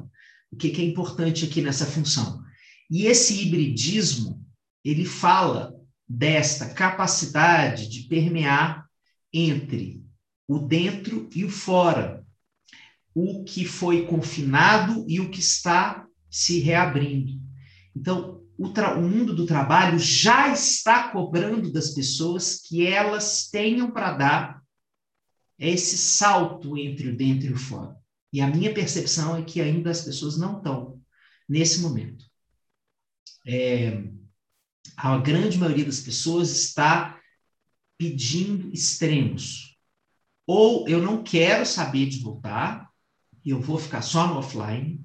O 0.51 0.57
que, 0.57 0.69
que 0.69 0.81
é 0.81 0.85
importante 0.85 1.45
aqui 1.45 1.59
nessa 1.59 1.87
função? 1.87 2.39
E 2.87 3.07
esse 3.07 3.41
hibridismo, 3.41 4.45
ele 4.85 5.05
fala 5.05 5.80
desta 6.11 6.69
capacidade 6.73 7.87
de 7.87 8.07
permear 8.07 8.85
entre 9.31 10.03
o 10.47 10.59
dentro 10.59 11.29
e 11.33 11.45
o 11.45 11.49
fora, 11.49 12.25
o 13.15 13.43
que 13.43 13.65
foi 13.65 14.05
confinado 14.05 15.05
e 15.07 15.19
o 15.19 15.29
que 15.29 15.39
está 15.39 16.05
se 16.29 16.59
reabrindo. 16.59 17.41
Então, 17.95 18.41
o, 18.57 18.67
o, 18.67 19.01
mundo 19.01 19.35
do 19.35 19.45
trabalho 19.45 19.97
já 19.97 20.51
está 20.51 21.09
cobrando 21.09 21.71
das 21.71 21.91
pessoas 21.91 22.61
que 22.61 22.85
elas 22.85 23.49
tenham 23.49 23.91
para 23.91 24.13
dar 24.13 24.61
esse 25.57 25.97
salto 25.97 26.77
entre 26.77 27.09
o 27.09 27.15
dentro 27.15 27.47
e 27.47 27.53
o 27.53 27.57
fora. 27.57 27.95
E 28.33 28.41
a 28.41 28.47
minha 28.47 28.73
percepção 28.73 29.37
é 29.37 29.43
que 29.43 29.61
ainda 29.61 29.89
as 29.89 30.01
pessoas 30.01 30.37
não 30.37 30.57
estão 30.57 30.99
nesse 31.47 31.81
momento 31.81 32.31
é, 33.45 34.03
a 34.97 35.17
grande 35.17 35.57
maioria 35.57 35.85
das 35.85 35.99
pessoas 35.99 36.51
está 36.51 37.19
pedindo 37.97 38.71
extremos. 38.73 39.77
Ou 40.47 40.87
eu 40.87 41.01
não 41.01 41.23
quero 41.23 41.65
saber 41.65 42.07
de 42.07 42.19
voltar, 42.19 42.89
eu 43.45 43.59
vou 43.59 43.77
ficar 43.77 44.01
só 44.01 44.27
no 44.27 44.37
offline, 44.37 44.99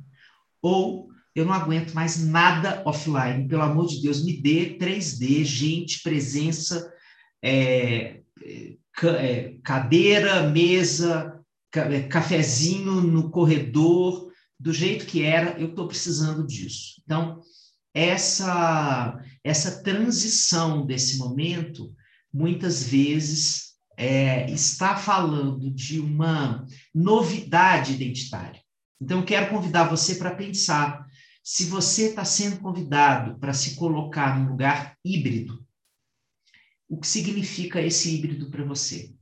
ou 0.62 1.08
eu 1.34 1.44
não 1.44 1.52
aguento 1.52 1.92
mais 1.92 2.22
nada 2.24 2.82
offline. 2.86 3.46
Pelo 3.46 3.62
amor 3.62 3.86
de 3.86 4.00
Deus, 4.00 4.24
me 4.24 4.40
dê 4.40 4.76
3D, 4.78 5.44
gente, 5.44 6.02
presença, 6.02 6.90
é, 7.42 8.20
é, 9.04 9.54
cadeira, 9.62 10.48
mesa, 10.48 11.38
é, 11.74 12.02
cafezinho 12.02 13.02
no 13.02 13.30
corredor, 13.30 14.30
do 14.58 14.72
jeito 14.72 15.04
que 15.04 15.22
era, 15.22 15.58
eu 15.60 15.68
estou 15.68 15.86
precisando 15.86 16.46
disso. 16.46 17.02
Então, 17.04 17.40
essa, 17.96 19.18
essa 19.42 19.82
transição 19.82 20.84
desse 20.84 21.16
momento, 21.16 21.94
muitas 22.30 22.82
vezes, 22.82 23.74
é, 23.96 24.50
está 24.50 24.94
falando 24.94 25.70
de 25.70 25.98
uma 25.98 26.66
novidade 26.94 27.94
identitária. 27.94 28.60
Então, 29.00 29.20
eu 29.20 29.24
quero 29.24 29.48
convidar 29.48 29.88
você 29.88 30.16
para 30.16 30.34
pensar 30.34 31.06
se 31.42 31.64
você 31.64 32.10
está 32.10 32.22
sendo 32.22 32.58
convidado 32.58 33.38
para 33.38 33.54
se 33.54 33.76
colocar 33.76 34.38
num 34.38 34.50
lugar 34.50 34.94
híbrido, 35.02 35.64
o 36.86 37.00
que 37.00 37.06
significa 37.06 37.80
esse 37.80 38.14
híbrido 38.14 38.50
para 38.50 38.64
você? 38.64 39.14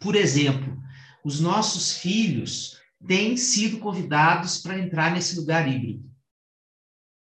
Por 0.00 0.16
exemplo, 0.16 0.76
os 1.24 1.38
nossos 1.38 1.98
filhos 1.98 2.80
têm 3.06 3.36
sido 3.36 3.78
convidados 3.78 4.58
para 4.58 4.78
entrar 4.78 5.12
nesse 5.12 5.36
lugar 5.36 5.68
híbrido. 5.68 6.09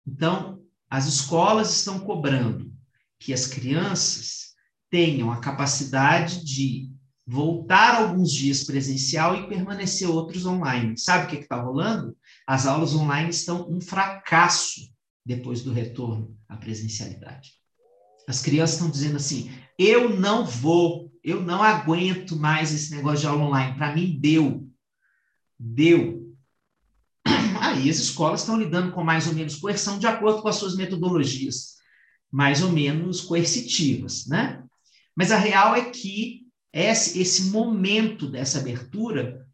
Então, 0.10 0.60
as 0.90 1.06
escolas 1.06 1.72
estão 1.72 2.00
cobrando 2.00 2.74
que 3.20 3.32
as 3.32 3.46
crianças 3.46 4.56
tenham 4.90 5.32
a 5.32 5.40
capacidade 5.40 6.44
de 6.44 6.90
voltar 7.28 8.02
alguns 8.02 8.32
dias 8.32 8.64
presencial 8.64 9.36
e 9.36 9.48
permanecer 9.48 10.10
outros 10.10 10.48
online. 10.48 10.98
Sabe 10.98 11.26
o 11.26 11.28
que 11.28 11.44
está 11.44 11.62
rolando? 11.62 12.18
As 12.48 12.66
aulas 12.66 12.96
online 12.96 13.30
estão 13.30 13.70
um 13.70 13.80
fracasso 13.80 14.92
depois 15.24 15.62
do 15.62 15.72
retorno 15.72 16.36
à 16.48 16.58
presencialidade. 16.58 17.52
As 18.28 18.42
crianças 18.42 18.78
estão 18.78 18.90
dizendo 18.90 19.18
assim: 19.18 19.52
eu 19.78 20.18
não 20.18 20.44
vou, 20.44 21.12
eu 21.24 21.40
não 21.40 21.62
aguento 21.62 22.36
mais 22.36 22.74
esse 22.74 22.96
negócio 22.96 23.20
de 23.20 23.28
aula 23.28 23.44
online. 23.44 23.78
Para 23.78 23.96
mim, 23.96 24.18
deu. 24.20 24.68
Deu. 25.60 26.19
Aí 27.70 27.90
as 27.90 27.98
escolas 27.98 28.42
estão 28.42 28.60
lidando 28.60 28.92
com 28.92 29.04
mais 29.04 29.28
ou 29.28 29.34
menos 29.34 29.56
coerção 29.56 30.00
de 30.00 30.08
acordo 30.08 30.42
com 30.42 30.48
as 30.48 30.56
suas 30.56 30.76
metodologias 30.76 31.78
mais 32.32 32.62
ou 32.62 32.72
menos 32.72 33.22
coercitivas, 33.22 34.28
né? 34.28 34.64
Mas 35.16 35.32
a 35.32 35.38
real 35.38 35.76
é 35.76 35.90
que 35.90 36.48
esse, 36.72 37.20
esse 37.20 37.44
momento 37.46 38.28
dessa 38.28 38.60
abertura 38.60 39.48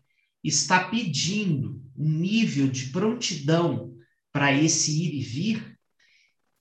está 0.43 0.84
pedindo 0.89 1.81
um 1.98 2.10
nível 2.10 2.67
de 2.67 2.88
prontidão 2.88 3.95
para 4.31 4.51
esse 4.51 4.91
ir 4.91 5.15
e 5.15 5.22
vir 5.22 5.77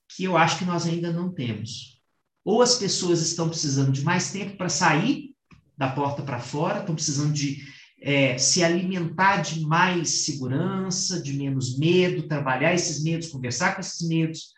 que 0.07 0.23
eu 0.23 0.37
acho 0.37 0.57
que 0.59 0.65
nós 0.65 0.85
ainda 0.85 1.11
não 1.11 1.33
temos. 1.33 2.01
Ou 2.43 2.61
as 2.61 2.75
pessoas 2.75 3.21
estão 3.21 3.49
precisando 3.49 3.91
de 3.91 4.01
mais 4.01 4.31
tempo 4.31 4.55
para 4.55 4.69
sair 4.69 5.35
da 5.77 5.89
porta 5.89 6.23
para 6.23 6.39
fora, 6.39 6.79
estão 6.79 6.95
precisando 6.95 7.33
de 7.33 7.61
é, 8.01 8.37
se 8.37 8.63
alimentar 8.63 9.37
de 9.37 9.61
mais 9.61 10.25
segurança, 10.25 11.21
de 11.21 11.33
menos 11.33 11.77
medo, 11.77 12.27
trabalhar 12.27 12.73
esses 12.73 13.03
medos, 13.03 13.29
conversar 13.29 13.73
com 13.73 13.81
esses 13.81 14.07
medos, 14.07 14.53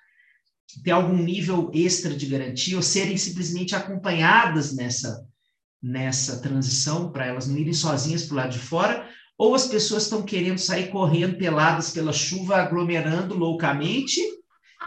ter 0.84 0.92
algum 0.92 1.18
nível 1.18 1.72
extra 1.74 2.14
de 2.14 2.26
garantia 2.26 2.76
ou 2.76 2.82
serem 2.82 3.18
simplesmente 3.18 3.76
acompanhadas 3.76 4.76
nessa, 4.76 5.26
nessa 5.82 6.42
transição 6.42 7.12
para 7.12 7.26
elas 7.26 7.48
não 7.48 7.58
irem 7.58 7.74
sozinhas 7.74 8.26
para 8.26 8.34
o 8.34 8.38
lado 8.38 8.52
de 8.52 8.60
fora, 8.60 9.08
ou 9.38 9.54
as 9.54 9.68
pessoas 9.68 10.04
estão 10.04 10.24
querendo 10.24 10.58
sair 10.58 10.90
correndo 10.90 11.38
peladas 11.38 11.92
pela 11.92 12.12
chuva, 12.12 12.58
aglomerando 12.58 13.38
loucamente, 13.38 14.20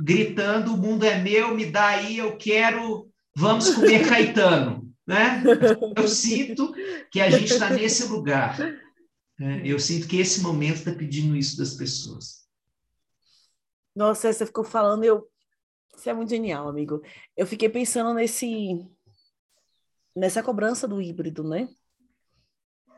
gritando: 0.03 0.75
o 0.75 0.77
mundo 0.77 1.05
é 1.05 1.23
meu, 1.23 1.55
me 1.55 1.67
dá 1.67 1.87
aí, 1.87 2.19
eu 2.19 2.37
quero, 2.37 3.09
vamos 3.35 3.71
comer 3.71 4.07
Caetano 4.09 4.80
né? 5.11 5.43
Eu 5.97 6.07
sinto 6.07 6.73
que 7.11 7.21
a 7.21 7.29
gente 7.29 7.53
está 7.53 7.69
nesse 7.71 8.07
lugar. 8.07 8.57
Né? 9.39 9.63
Eu 9.65 9.79
sinto 9.81 10.07
que 10.07 10.19
esse 10.19 10.41
momento 10.41 10.77
está 10.77 10.93
pedindo 10.93 11.37
isso 11.37 11.59
das 11.59 11.75
pessoas. 11.75 12.47
Nossa, 13.95 14.33
você 14.33 14.47
ficou 14.47 14.63
falando, 14.65 15.05
eu. 15.05 15.29
Isso 15.97 16.09
é 16.09 16.15
muito 16.15 16.31
genial, 16.31 16.69
amigo. 16.69 17.03
Eu 17.37 17.47
fiquei 17.47 17.69
pensando 17.69 18.15
nesse 18.15 18.79
nessa 20.15 20.43
cobrança 20.43 20.87
do 20.87 21.01
híbrido, 21.01 21.43
né? 21.43 21.69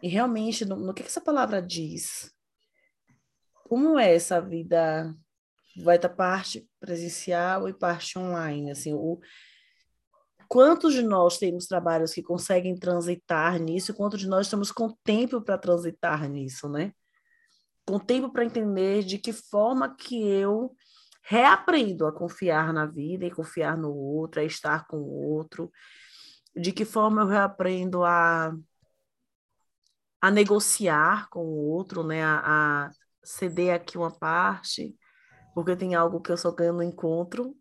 E 0.02 0.08
realmente, 0.08 0.64
no, 0.64 0.76
no 0.76 0.92
que, 0.92 1.02
que 1.02 1.08
essa 1.08 1.20
palavra 1.20 1.62
diz? 1.62 2.32
Como 3.64 3.98
é 3.98 4.14
essa 4.14 4.40
vida? 4.40 5.14
Vai 5.78 5.96
estar 5.96 6.10
parte 6.10 6.68
presencial 6.78 7.68
e 7.68 7.72
parte 7.72 8.18
online, 8.18 8.70
assim, 8.70 8.92
o, 8.92 9.18
quantos 10.52 10.92
de 10.92 11.00
nós 11.00 11.38
temos 11.38 11.66
trabalhos 11.66 12.12
que 12.12 12.22
conseguem 12.22 12.76
transitar 12.76 13.58
nisso, 13.58 13.94
quantos 13.94 14.20
de 14.20 14.28
nós 14.28 14.46
estamos 14.46 14.70
com 14.70 14.94
tempo 15.02 15.40
para 15.40 15.56
transitar 15.56 16.28
nisso, 16.28 16.68
né? 16.68 16.92
Com 17.86 17.98
tempo 17.98 18.30
para 18.30 18.44
entender 18.44 19.02
de 19.02 19.16
que 19.16 19.32
forma 19.32 19.96
que 19.96 20.22
eu 20.22 20.76
reaprendo 21.22 22.06
a 22.06 22.12
confiar 22.12 22.70
na 22.70 22.84
vida 22.84 23.24
e 23.24 23.30
confiar 23.30 23.78
no 23.78 23.94
outro, 23.94 24.42
a 24.42 24.44
estar 24.44 24.86
com 24.86 24.98
o 24.98 25.30
outro, 25.30 25.72
de 26.54 26.70
que 26.70 26.84
forma 26.84 27.22
eu 27.22 27.28
reaprendo 27.28 28.04
a, 28.04 28.54
a 30.20 30.30
negociar 30.30 31.30
com 31.30 31.46
o 31.46 31.70
outro, 31.70 32.04
né? 32.04 32.22
A, 32.22 32.42
a 32.88 32.90
ceder 33.24 33.74
aqui 33.74 33.96
uma 33.96 34.10
parte, 34.10 34.94
porque 35.54 35.74
tem 35.74 35.94
algo 35.94 36.20
que 36.20 36.30
eu 36.30 36.36
só 36.36 36.52
ganho 36.52 36.74
no 36.74 36.82
encontro 36.82 37.56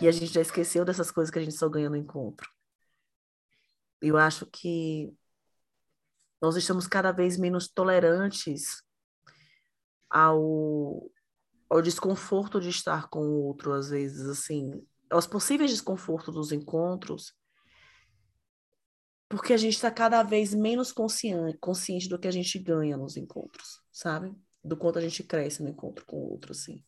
e 0.00 0.08
a 0.08 0.12
gente 0.12 0.32
já 0.32 0.40
esqueceu 0.40 0.84
dessas 0.84 1.10
coisas 1.10 1.30
que 1.30 1.38
a 1.38 1.42
gente 1.42 1.54
só 1.54 1.68
ganha 1.68 1.90
no 1.90 1.96
encontro. 1.96 2.48
Eu 4.00 4.16
acho 4.16 4.46
que 4.46 5.12
nós 6.40 6.56
estamos 6.56 6.86
cada 6.86 7.12
vez 7.12 7.36
menos 7.36 7.68
tolerantes 7.68 8.82
ao, 10.10 11.10
ao 11.70 11.80
desconforto 11.80 12.60
de 12.60 12.68
estar 12.68 13.08
com 13.08 13.20
o 13.20 13.44
outro, 13.44 13.72
às 13.72 13.90
vezes, 13.90 14.28
assim, 14.28 14.84
aos 15.08 15.26
possíveis 15.26 15.70
desconfortos 15.70 16.34
dos 16.34 16.52
encontros, 16.52 17.32
porque 19.28 19.52
a 19.52 19.56
gente 19.56 19.74
está 19.74 19.90
cada 19.90 20.22
vez 20.22 20.52
menos 20.52 20.92
consciente, 20.92 21.56
consciente 21.58 22.08
do 22.08 22.18
que 22.18 22.28
a 22.28 22.32
gente 22.32 22.58
ganha 22.58 22.96
nos 22.96 23.16
encontros, 23.16 23.80
sabe? 23.90 24.34
Do 24.62 24.76
quanto 24.76 24.98
a 24.98 25.02
gente 25.02 25.22
cresce 25.22 25.62
no 25.62 25.70
encontro 25.70 26.04
com 26.04 26.16
o 26.16 26.30
outro, 26.32 26.52
assim. 26.52 26.84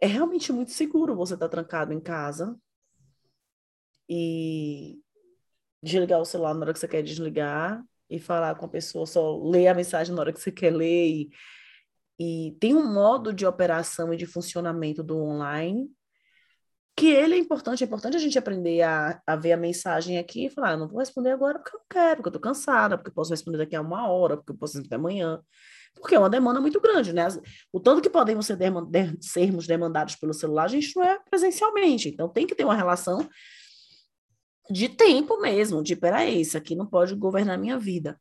É 0.00 0.06
realmente 0.06 0.52
muito 0.52 0.72
seguro 0.72 1.16
você 1.16 1.34
estar 1.34 1.48
tá 1.48 1.50
trancado 1.50 1.92
em 1.92 2.00
casa 2.00 2.58
e 4.08 5.00
desligar 5.82 6.20
o 6.20 6.24
celular 6.24 6.54
na 6.54 6.60
hora 6.60 6.72
que 6.72 6.78
você 6.78 6.88
quer 6.88 7.02
desligar 7.02 7.82
e 8.08 8.18
falar 8.18 8.54
com 8.56 8.66
a 8.66 8.68
pessoa, 8.68 9.06
só 9.06 9.36
ler 9.38 9.68
a 9.68 9.74
mensagem 9.74 10.14
na 10.14 10.20
hora 10.20 10.32
que 10.32 10.40
você 10.40 10.52
quer 10.52 10.72
ler 10.74 11.08
e 11.08 11.30
e 12.18 12.56
tem 12.58 12.74
um 12.74 12.90
modo 12.92 13.32
de 13.32 13.44
operação 13.44 14.12
e 14.12 14.16
de 14.16 14.24
funcionamento 14.24 15.02
do 15.02 15.18
online 15.18 15.86
que 16.96 17.08
ele 17.08 17.34
é 17.34 17.38
importante, 17.38 17.84
é 17.84 17.86
importante 17.86 18.16
a 18.16 18.20
gente 18.20 18.38
aprender 18.38 18.80
a, 18.80 19.20
a 19.26 19.36
ver 19.36 19.52
a 19.52 19.56
mensagem 19.56 20.16
aqui 20.18 20.46
e 20.46 20.50
falar, 20.50 20.70
ah, 20.70 20.76
não 20.78 20.88
vou 20.88 20.98
responder 20.98 21.30
agora 21.30 21.58
porque 21.58 21.76
eu 21.76 21.80
não 21.80 21.86
quero, 21.90 22.16
porque 22.16 22.28
eu 22.28 22.32
tô 22.32 22.40
cansada, 22.40 22.96
porque 22.96 23.10
eu 23.10 23.14
posso 23.14 23.30
responder 23.30 23.58
daqui 23.58 23.76
a 23.76 23.82
uma 23.82 24.08
hora, 24.08 24.36
porque 24.38 24.52
eu 24.52 24.56
posso 24.56 24.78
responder 24.78 24.96
amanhã, 24.96 25.42
porque 26.00 26.14
é 26.14 26.18
uma 26.18 26.30
demanda 26.30 26.60
muito 26.60 26.80
grande, 26.80 27.12
né? 27.12 27.26
O 27.72 27.80
tanto 27.80 28.00
que 28.00 28.10
podemos 28.10 28.46
ser 28.46 28.56
demand 28.56 28.88
sermos 29.20 29.66
demandados 29.66 30.16
pelo 30.16 30.32
celular, 30.32 30.64
a 30.64 30.68
gente 30.68 30.94
não 30.96 31.04
é 31.04 31.18
presencialmente, 31.28 32.08
então 32.08 32.28
tem 32.28 32.46
que 32.46 32.54
ter 32.54 32.64
uma 32.64 32.74
relação 32.74 33.28
de 34.70 34.88
tempo 34.88 35.40
mesmo, 35.40 35.82
de 35.82 35.94
peraí, 35.94 36.40
isso 36.40 36.56
aqui 36.56 36.74
não 36.74 36.86
pode 36.86 37.14
governar 37.14 37.58
minha 37.58 37.78
vida. 37.78 38.20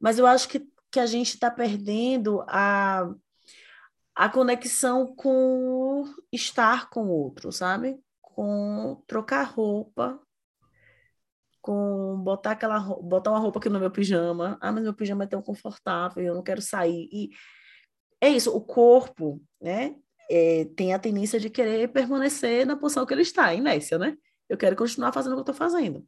Mas 0.00 0.18
eu 0.18 0.26
acho 0.26 0.48
que 0.48 0.66
que 0.96 1.00
a 1.00 1.04
gente 1.04 1.34
está 1.34 1.50
perdendo 1.50 2.42
a, 2.48 3.06
a 4.14 4.28
conexão 4.30 5.14
com 5.14 6.04
estar 6.32 6.88
com 6.88 7.04
o 7.04 7.10
outro, 7.10 7.52
sabe? 7.52 8.00
Com 8.22 9.02
trocar 9.06 9.42
roupa, 9.42 10.18
com 11.66 12.20
botar 12.22 12.52
aquela 12.52 12.78
botar 12.78 13.30
uma 13.30 13.38
roupa 13.38 13.58
aqui 13.58 13.68
no 13.68 13.80
meu 13.80 13.90
pijama. 13.90 14.56
Ah, 14.60 14.72
mas 14.72 14.84
meu 14.84 14.94
pijama 14.94 15.24
é 15.24 15.26
tão 15.26 15.42
confortável, 15.42 16.22
eu 16.22 16.34
não 16.34 16.42
quero 16.42 16.62
sair. 16.62 17.08
E 17.12 17.30
é 18.20 18.28
isso, 18.28 18.54
o 18.56 18.60
corpo, 18.60 19.42
né? 19.60 19.96
É, 20.30 20.64
tem 20.76 20.94
a 20.94 20.98
tendência 20.98 21.38
de 21.38 21.50
querer 21.50 21.88
permanecer 21.92 22.66
na 22.66 22.76
posição 22.76 23.06
que 23.06 23.14
ele 23.14 23.22
está, 23.22 23.54
inércia, 23.54 23.98
né? 23.98 24.16
Eu 24.48 24.56
quero 24.56 24.76
continuar 24.76 25.12
fazendo 25.12 25.32
o 25.32 25.34
que 25.36 25.40
eu 25.40 25.52
estou 25.52 25.54
fazendo 25.54 26.06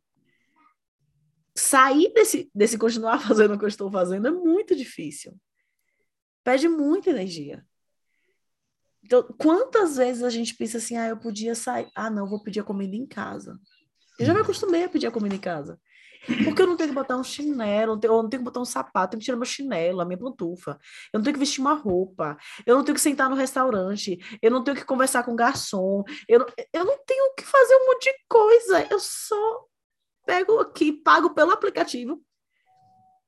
sair 1.58 2.12
desse, 2.14 2.50
desse 2.54 2.78
continuar 2.78 3.18
fazendo 3.26 3.54
o 3.54 3.58
que 3.58 3.64
eu 3.64 3.68
estou 3.68 3.90
fazendo 3.90 4.28
é 4.28 4.30
muito 4.30 4.74
difícil. 4.74 5.36
Pede 6.44 6.68
muita 6.68 7.10
energia. 7.10 7.66
Então, 9.02 9.22
quantas 9.38 9.96
vezes 9.96 10.22
a 10.22 10.30
gente 10.30 10.54
pensa 10.54 10.78
assim, 10.78 10.96
ah, 10.96 11.08
eu 11.08 11.16
podia 11.16 11.54
sair, 11.54 11.88
ah, 11.94 12.10
não, 12.10 12.28
vou 12.28 12.42
pedir 12.42 12.60
a 12.60 12.64
comida 12.64 12.96
em 12.96 13.06
casa. 13.06 13.58
Eu 14.18 14.26
já 14.26 14.34
me 14.34 14.40
acostumei 14.40 14.84
a 14.84 14.88
pedir 14.88 15.06
a 15.06 15.10
comida 15.10 15.34
em 15.34 15.40
casa. 15.40 15.80
Porque 16.44 16.60
eu 16.60 16.66
não 16.66 16.76
tenho 16.76 16.90
que 16.90 16.94
botar 16.94 17.16
um 17.16 17.24
chinelo, 17.24 17.98
eu 18.02 18.22
não 18.22 18.28
tenho 18.28 18.42
que 18.42 18.44
botar 18.44 18.60
um 18.60 18.64
sapato, 18.64 19.12
tenho 19.12 19.20
que 19.20 19.24
tirar 19.24 19.36
meu 19.36 19.46
chinelo, 19.46 20.00
a 20.00 20.04
minha 20.04 20.18
pantufa. 20.18 20.78
Eu 21.12 21.18
não 21.18 21.24
tenho 21.24 21.34
que 21.34 21.40
vestir 21.40 21.60
uma 21.60 21.74
roupa. 21.74 22.36
Eu 22.66 22.76
não 22.76 22.84
tenho 22.84 22.96
que 22.96 23.00
sentar 23.00 23.30
no 23.30 23.36
restaurante. 23.36 24.18
Eu 24.42 24.50
não 24.50 24.62
tenho 24.62 24.76
que 24.76 24.84
conversar 24.84 25.22
com 25.22 25.32
o 25.32 25.36
garçom. 25.36 26.02
Eu 26.28 26.40
não, 26.40 26.46
eu 26.72 26.84
não 26.84 26.98
tenho 27.06 27.34
que 27.34 27.44
fazer 27.44 27.76
um 27.76 27.86
monte 27.86 28.04
de 28.04 28.18
coisa. 28.28 28.86
Eu 28.90 28.98
só 28.98 29.64
pego 30.26 30.58
aqui, 30.58 30.92
pago 30.92 31.30
pelo 31.30 31.52
aplicativo. 31.52 32.22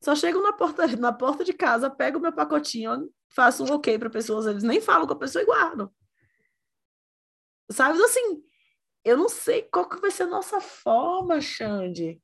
Só 0.02 0.14
chego 0.14 0.42
na 0.42 0.52
porta, 0.52 0.86
na 0.96 1.12
porta 1.12 1.44
de 1.44 1.52
casa, 1.52 1.90
pego 1.90 2.20
meu 2.20 2.32
pacotinho, 2.32 3.10
faço 3.28 3.64
um 3.64 3.72
ok 3.72 3.98
para 3.98 4.10
pessoas, 4.10 4.46
eles 4.46 4.62
nem 4.62 4.80
falam 4.80 5.06
com 5.06 5.12
a 5.12 5.18
pessoa 5.18 5.42
e 5.42 5.46
guardam. 5.46 5.90
Sabe, 7.70 8.02
assim, 8.02 8.42
eu 9.04 9.16
não 9.16 9.28
sei 9.28 9.62
qual 9.62 9.88
que 9.88 10.00
vai 10.00 10.10
ser 10.10 10.24
a 10.24 10.28
nossa 10.28 10.60
forma, 10.60 11.40
Xande, 11.40 12.20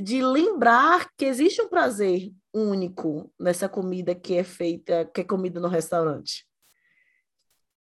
de 0.00 0.22
lembrar 0.22 1.10
que 1.16 1.24
existe 1.24 1.60
um 1.60 1.68
prazer 1.68 2.32
único 2.54 3.32
nessa 3.38 3.68
comida 3.68 4.14
que 4.14 4.34
é 4.34 4.44
feita, 4.44 5.04
que 5.12 5.20
é 5.20 5.24
comida 5.24 5.60
no 5.60 5.68
restaurante. 5.68 6.46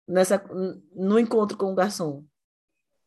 Nessa, 0.09 0.39
no 0.95 1.19
encontro 1.19 1.57
com 1.57 1.73
o 1.73 1.75
garçom. 1.75 2.25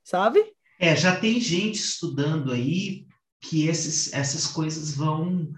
Sabe? 0.04 0.54
É, 0.80 0.96
já 0.96 1.18
tem 1.18 1.40
gente 1.40 1.76
estudando 1.76 2.52
aí 2.52 3.06
que 3.42 3.68
esses, 3.68 4.12
essas 4.14 4.48
coisas 4.48 4.96
vão 4.96 5.52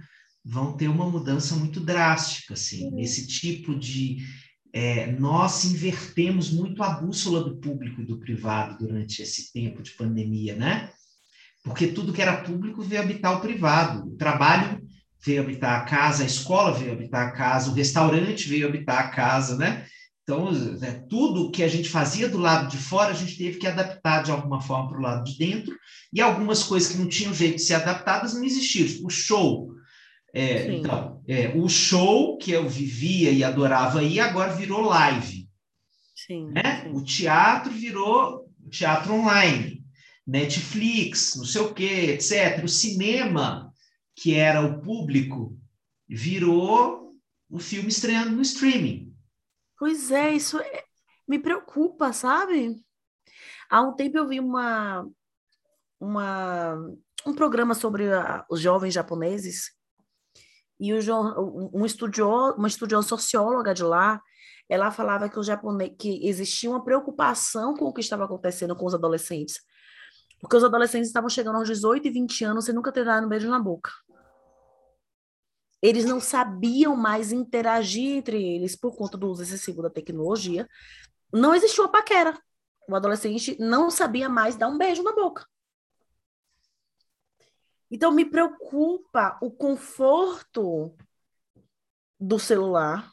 vão 0.44 0.76
ter 0.76 0.88
uma 0.88 1.08
mudança 1.08 1.56
muito 1.56 1.80
drástica, 1.80 2.56
assim, 2.56 2.88
uhum. 2.88 3.00
esse 3.00 3.28
tipo 3.28 3.76
de 3.78 4.18
é, 4.74 5.12
nós 5.14 5.66
invertemos 5.66 6.52
muito 6.52 6.82
a 6.82 6.90
bússola 6.90 7.44
do 7.44 7.58
público 7.58 8.02
e 8.02 8.06
do 8.06 8.18
privado 8.18 8.78
durante 8.86 9.22
esse 9.22 9.52
tempo 9.52 9.82
de 9.82 9.92
pandemia, 9.92 10.56
né? 10.56 10.90
Porque 11.64 11.88
tudo 11.88 12.14
que 12.14 12.22
era 12.22 12.42
público 12.42 12.82
veio 12.82 13.02
habitar 13.02 13.38
o 13.38 13.42
privado, 13.42 14.08
o 14.08 14.18
trabalho 14.18 14.82
veio 15.24 15.42
habitar 15.42 15.82
a 15.82 15.86
casa, 15.86 16.24
a 16.24 16.26
escola 16.26 16.72
veio 16.72 16.94
habitar 16.94 17.28
a 17.28 17.32
casa, 17.32 17.70
o 17.70 17.74
restaurante 17.74 18.48
veio 18.48 18.68
habitar 18.68 19.00
a 19.00 19.10
casa, 19.10 19.56
né? 19.58 19.86
Então, 20.24 20.52
né, 20.52 21.04
tudo 21.10 21.52
que 21.52 21.64
a 21.64 21.68
gente 21.68 21.90
fazia 21.90 22.30
do 22.30 22.38
lado 22.38 22.70
de 22.70 22.78
fora, 22.78 23.12
a 23.12 23.14
gente 23.14 23.38
teve 23.38 23.58
que 23.58 23.68
adaptar 23.68 24.24
de 24.24 24.32
alguma 24.32 24.62
forma 24.62 24.90
para 24.90 24.98
o 24.98 25.02
lado 25.02 25.24
de 25.24 25.38
dentro, 25.38 25.76
e 26.14 26.22
algumas 26.22 26.64
coisas 26.64 26.92
que 26.92 26.98
não 26.98 27.08
tinham 27.08 27.34
jeito 27.34 27.58
de 27.58 27.64
ser 27.64 27.76
adaptadas 27.76 28.34
não 28.34 28.44
existiam. 28.44 29.06
O 29.06 29.10
show. 29.10 29.74
É, 30.34 30.74
então, 30.74 31.22
é, 31.28 31.50
o 31.56 31.68
show 31.68 32.38
que 32.38 32.52
eu 32.52 32.68
vivia 32.68 33.32
e 33.32 33.44
adorava 33.44 34.00
aí 34.00 34.20
agora 34.20 34.54
virou 34.54 34.82
live. 34.82 35.50
Sim, 36.16 36.52
né? 36.52 36.84
Sim. 36.84 36.92
O 36.94 37.04
teatro 37.04 37.72
virou 37.72 38.50
teatro 38.70 39.14
online, 39.14 39.84
Netflix, 40.26 41.36
não 41.36 41.44
sei 41.44 41.62
o 41.62 41.74
quê, 41.74 42.12
etc. 42.12 42.64
O 42.64 42.70
cinema, 42.70 43.74
que 44.16 44.34
era 44.34 44.62
o 44.62 44.82
público, 44.82 45.58
virou 46.08 47.14
o 47.50 47.60
filme 47.60 47.90
estreando 47.90 48.32
no 48.32 48.42
streaming. 48.42 49.14
Pois 49.78 50.12
é, 50.12 50.32
isso 50.34 50.60
é, 50.60 50.84
me 51.28 51.38
preocupa, 51.38 52.14
sabe? 52.14 52.78
Há 53.70 53.82
um 53.82 53.94
tempo 53.94 54.18
eu 54.18 54.28
vi 54.28 54.40
uma, 54.40 55.06
uma, 56.00 56.76
um 57.26 57.34
programa 57.34 57.74
sobre 57.74 58.12
a, 58.14 58.46
os 58.50 58.62
jovens 58.62 58.94
japoneses 58.94 59.72
e 60.82 60.92
o, 60.92 61.70
um 61.72 61.86
estudio, 61.86 62.28
uma 62.58 62.68
estudiosa 62.68 63.08
socióloga 63.08 63.72
de 63.72 63.84
lá, 63.84 64.20
ela 64.68 64.90
falava 64.90 65.30
que, 65.30 65.38
o 65.38 65.44
japonês, 65.44 65.92
que 66.00 66.28
existia 66.28 66.72
uma 66.72 66.84
preocupação 66.84 67.76
com 67.76 67.86
o 67.86 67.94
que 67.94 68.02
estava 68.02 68.26
acontecendo 68.26 68.76
com 68.76 68.88
os 68.88 68.96
adolescentes. 68.96 69.62
Porque 70.40 70.58
os 70.58 70.64
adolescentes 70.64 71.10
estavam 71.10 71.30
chegando 71.30 71.58
aos 71.58 71.68
18 71.68 72.08
e 72.08 72.10
20 72.10 72.46
anos 72.46 72.66
sem 72.66 72.74
nunca 72.74 72.92
ter 72.92 73.06
dado 73.06 73.28
um 73.28 73.30
beijo 73.30 73.48
na 73.48 73.60
boca. 73.60 73.92
Eles 75.84 76.04
não 76.04 76.20
sabiam 76.20 76.96
mais 76.96 77.32
interagir 77.32 78.18
entre 78.18 78.44
eles 78.44 78.76
por 78.76 78.96
conta 78.96 79.16
do 79.16 79.30
uso 79.30 79.44
excessivo 79.44 79.84
da 79.84 79.90
tecnologia. 79.90 80.68
Não 81.32 81.54
existia 81.54 81.84
uma 81.84 81.92
paquera. 81.92 82.36
O 82.90 82.96
adolescente 82.96 83.56
não 83.60 83.92
sabia 83.92 84.28
mais 84.28 84.56
dar 84.56 84.68
um 84.68 84.80
beijo 84.80 85.04
na 85.04 85.14
boca. 85.14 85.46
Então, 87.92 88.12
me 88.12 88.24
preocupa 88.24 89.38
o 89.42 89.52
conforto 89.52 90.96
do 92.18 92.40
celular, 92.40 93.12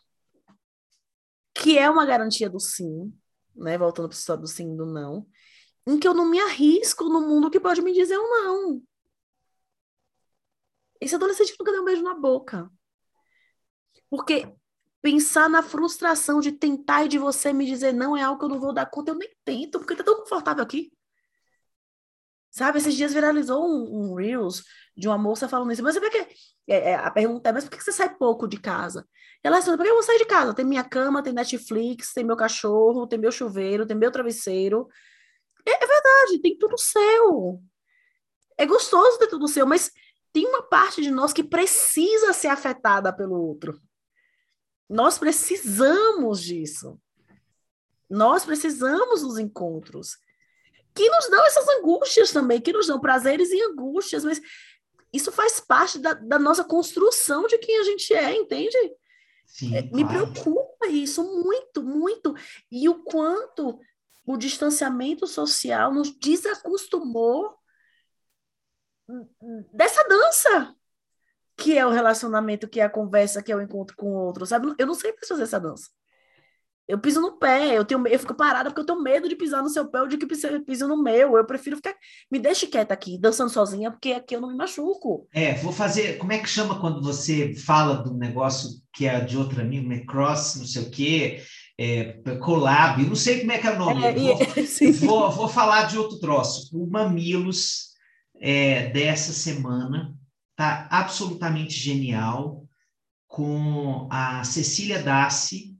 que 1.53 1.77
é 1.77 1.91
uma 1.91 2.07
garantia 2.07 2.49
do 2.49 2.61
sim, 2.61 3.13
né? 3.57 3.77
Voltando 3.77 4.09
para 4.09 4.35
o 4.35 4.37
do 4.37 4.47
sim 4.47 4.73
e 4.73 4.77
do 4.77 4.87
não, 4.87 5.27
em 5.87 5.99
que 5.99 6.07
eu 6.07 6.15
não 6.15 6.31
me 6.31 6.39
arrisco 6.39 7.05
no 7.05 7.21
mundo 7.21 7.51
que 7.51 7.59
pode 7.59 7.83
me 7.83 7.93
dizer 7.93 8.19
um 8.19 8.29
não. 8.29 8.83
Esse 11.01 11.15
adolescente 11.17 11.57
nunca 11.59 11.73
deu 11.73 11.83
um 11.83 11.85
beijo 11.85 12.03
na 12.03 12.15
boca. 12.15 12.71
Porque 14.09 14.53
pensar 15.03 15.49
na 15.49 15.63
frustração 15.63 16.41
de 16.41 16.53
tentar 16.53 17.05
e 17.05 17.09
de 17.09 17.19
você 17.19 17.53
me 17.53 17.67
dizer 17.67 17.93
não 17.93 18.17
é 18.17 18.23
algo 18.23 18.39
que 18.39 18.45
eu 18.45 18.49
não 18.49 18.61
vou 18.61 18.73
dar 18.73 18.87
conta, 18.87 19.11
eu 19.11 19.17
nem 19.17 19.31
tento, 19.45 19.79
porque 19.79 19.97
tá 19.97 20.05
tão 20.05 20.17
confortável 20.21 20.63
aqui. 20.63 20.93
Sabe, 22.51 22.79
esses 22.79 22.95
dias 22.95 23.13
viralizou 23.13 23.65
um, 23.65 24.13
um 24.13 24.15
Reels 24.15 24.65
de 24.97 25.07
uma 25.07 25.19
moça 25.19 25.49
falando 25.49 25.73
isso, 25.73 25.83
mas 25.83 25.99
por 25.99 26.11
que. 26.11 26.27
É, 26.67 26.91
é, 26.91 26.95
a 26.97 27.11
pergunta 27.11 27.49
é, 27.49 27.53
mas 27.53 27.65
por 27.65 27.77
que 27.77 27.83
você 27.83 27.93
sai 27.93 28.15
pouco 28.17 28.47
de 28.49 28.59
casa? 28.59 29.07
Ela 29.43 29.57
responde, 29.57 29.77
porque 29.77 29.91
eu 29.91 29.95
vou 29.95 30.03
sair 30.03 30.19
de 30.19 30.25
casa? 30.27 30.55
Tem 30.55 30.65
minha 30.65 30.85
cama, 30.85 31.23
tem 31.23 31.33
Netflix, 31.33 32.13
tem 32.13 32.25
meu 32.25 32.37
cachorro, 32.37 33.07
tem 33.07 33.19
meu 33.19 33.31
chuveiro, 33.31 33.87
tem 33.87 33.97
meu 33.97 34.11
travesseiro. 34.11 34.89
É, 35.65 35.85
é 35.85 35.87
verdade, 35.87 36.41
tem 36.43 36.59
tudo 36.59 36.77
seu. 36.77 37.63
É 38.57 38.67
gostoso 38.67 39.19
ter 39.19 39.29
tudo 39.29 39.47
seu, 39.47 39.67
mas 39.67 39.91
tem 40.33 40.47
uma 40.47 40.63
parte 40.63 41.01
de 41.01 41.11
nós 41.11 41.33
que 41.33 41.45
precisa 41.45 42.33
ser 42.33 42.49
afetada 42.49 43.13
pelo 43.13 43.41
outro. 43.41 43.81
Nós 44.89 45.19
precisamos 45.19 46.43
disso. 46.43 47.01
Nós 48.11 48.45
precisamos 48.45 49.21
dos 49.21 49.39
encontros 49.39 50.17
que 50.99 51.09
nos 51.09 51.31
dão 51.31 51.47
essas 51.47 51.69
angústias 51.69 52.33
também, 52.33 52.61
que 52.61 52.73
nos 52.73 52.89
dão 52.89 52.99
prazeres 52.99 53.53
e 53.53 53.63
angústias, 53.63 54.25
mas 54.25 54.41
isso 55.13 55.31
faz 55.31 55.61
parte 55.61 55.97
da, 56.01 56.13
da 56.13 56.41
nossa 56.41 56.65
construção 56.65 57.47
de 57.47 57.57
quem 57.59 57.79
a 57.79 57.85
gente 57.85 58.13
é, 58.13 58.35
entende? 58.35 58.77
Sim, 59.47 59.77
é, 59.77 59.83
Me 59.83 60.05
preocupa 60.05 60.89
isso 60.89 61.23
muito, 61.23 61.85
muito. 61.85 62.35
E 62.69 62.89
o 62.89 63.05
quanto 63.05 63.79
o 64.27 64.37
distanciamento 64.37 65.25
social 65.29 65.95
nos 65.95 66.11
desacostumou 66.11 67.57
dessa 69.73 70.03
dança 70.03 70.75
que 71.57 71.77
é 71.77 71.85
o 71.85 71.91
relacionamento, 71.91 72.69
que 72.69 72.79
é 72.79 72.85
a 72.85 72.91
conversa, 72.91 73.43
que 73.43 73.51
é 73.51 73.57
o 73.57 73.61
encontro 73.61 73.97
com 73.97 74.07
o 74.07 74.25
outro, 74.27 74.47
sabe? 74.47 74.73
Eu 74.79 74.87
não 74.87 74.95
sei 74.95 75.13
fazer 75.27 75.43
essa 75.43 75.59
dança. 75.59 75.91
Eu 76.89 76.99
piso 76.99 77.21
no 77.21 77.33
pé, 77.39 77.77
eu 77.77 77.85
tenho 77.85 78.07
eu 78.09 78.19
fico 78.19 78.35
parada 78.35 78.71
porque 78.71 78.81
eu 78.81 78.87
tenho 78.87 79.03
medo 79.03 79.29
de 79.29 79.37
pisar 79.37 79.63
no 79.63 79.69
seu 79.69 79.87
pé 79.87 80.01
ou 80.01 80.09
de 80.09 80.17
que 80.17 80.27
piso 80.27 80.89
no 80.89 81.03
meu. 81.03 81.37
Eu 81.37 81.45
prefiro 81.45 81.77
ficar. 81.77 81.95
Me 82.33 82.39
deixe 82.39 82.67
quieta 82.67 82.95
aqui, 82.95 83.19
dançando 83.19 83.51
sozinha, 83.51 83.91
porque 83.91 84.13
aqui 84.13 84.35
eu 84.35 84.41
não 84.41 84.49
me 84.49 84.57
machuco. 84.57 85.29
É, 85.35 85.53
vou 85.57 85.71
fazer. 85.71 86.17
Como 86.17 86.33
é 86.33 86.39
que 86.39 86.49
chama 86.49 86.81
quando 86.81 87.03
você 87.03 87.55
fala 87.55 87.97
do 87.97 88.15
negócio 88.15 88.71
que 88.95 89.07
é 89.07 89.21
de 89.21 89.37
outro 89.37 89.61
amigo, 89.61 89.87
né? 89.87 90.03
cross, 90.07 90.57
não 90.57 90.65
sei 90.65 90.83
o 90.83 90.91
quê, 90.91 91.43
é, 91.79 92.15
collab, 92.41 93.05
não 93.05 93.15
sei 93.15 93.41
como 93.41 93.53
é 93.53 93.59
que 93.59 93.67
é 93.67 93.73
o 93.73 93.79
nome. 93.79 94.03
É, 94.03 94.13
vou, 94.13 94.39
vou, 95.07 95.31
vou, 95.31 95.49
falar 95.49 95.89
de 95.89 95.99
outro 95.99 96.19
troço. 96.19 96.75
O 96.75 96.91
Mamilos 96.91 97.89
é, 98.41 98.89
dessa 98.89 99.35
semana 99.35 100.15
tá 100.57 100.89
absolutamente 100.91 101.75
genial 101.75 102.65
com 103.27 104.09
a 104.11 104.43
Cecília 104.43 105.03
Dassi 105.03 105.78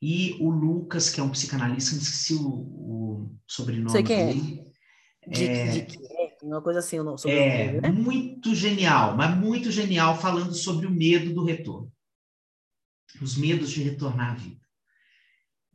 e 0.00 0.36
o 0.40 0.50
Lucas, 0.50 1.10
que 1.10 1.20
é 1.20 1.22
um 1.22 1.30
psicanalista, 1.30 1.94
não 1.94 2.02
esqueci 2.02 2.34
o, 2.34 2.48
o 2.48 3.36
sobrenome 3.46 3.90
Sei 3.90 4.02
quem 4.02 4.20
é. 4.20 4.26
dele. 4.26 4.66
É, 5.28 5.80
de, 5.80 5.98
uma 6.42 6.62
coisa 6.62 6.78
assim, 6.78 6.98
não, 6.98 7.18
sobre 7.18 7.36
é 7.36 7.66
nome, 7.66 7.80
né? 7.80 7.88
muito 7.90 8.54
genial, 8.54 9.16
mas 9.16 9.36
muito 9.36 9.70
genial 9.70 10.18
falando 10.18 10.54
sobre 10.54 10.86
o 10.86 10.90
medo 10.90 11.34
do 11.34 11.44
retorno, 11.44 11.92
os 13.20 13.36
medos 13.36 13.70
de 13.70 13.82
retornar 13.82 14.32
à 14.32 14.34
vida. 14.34 14.66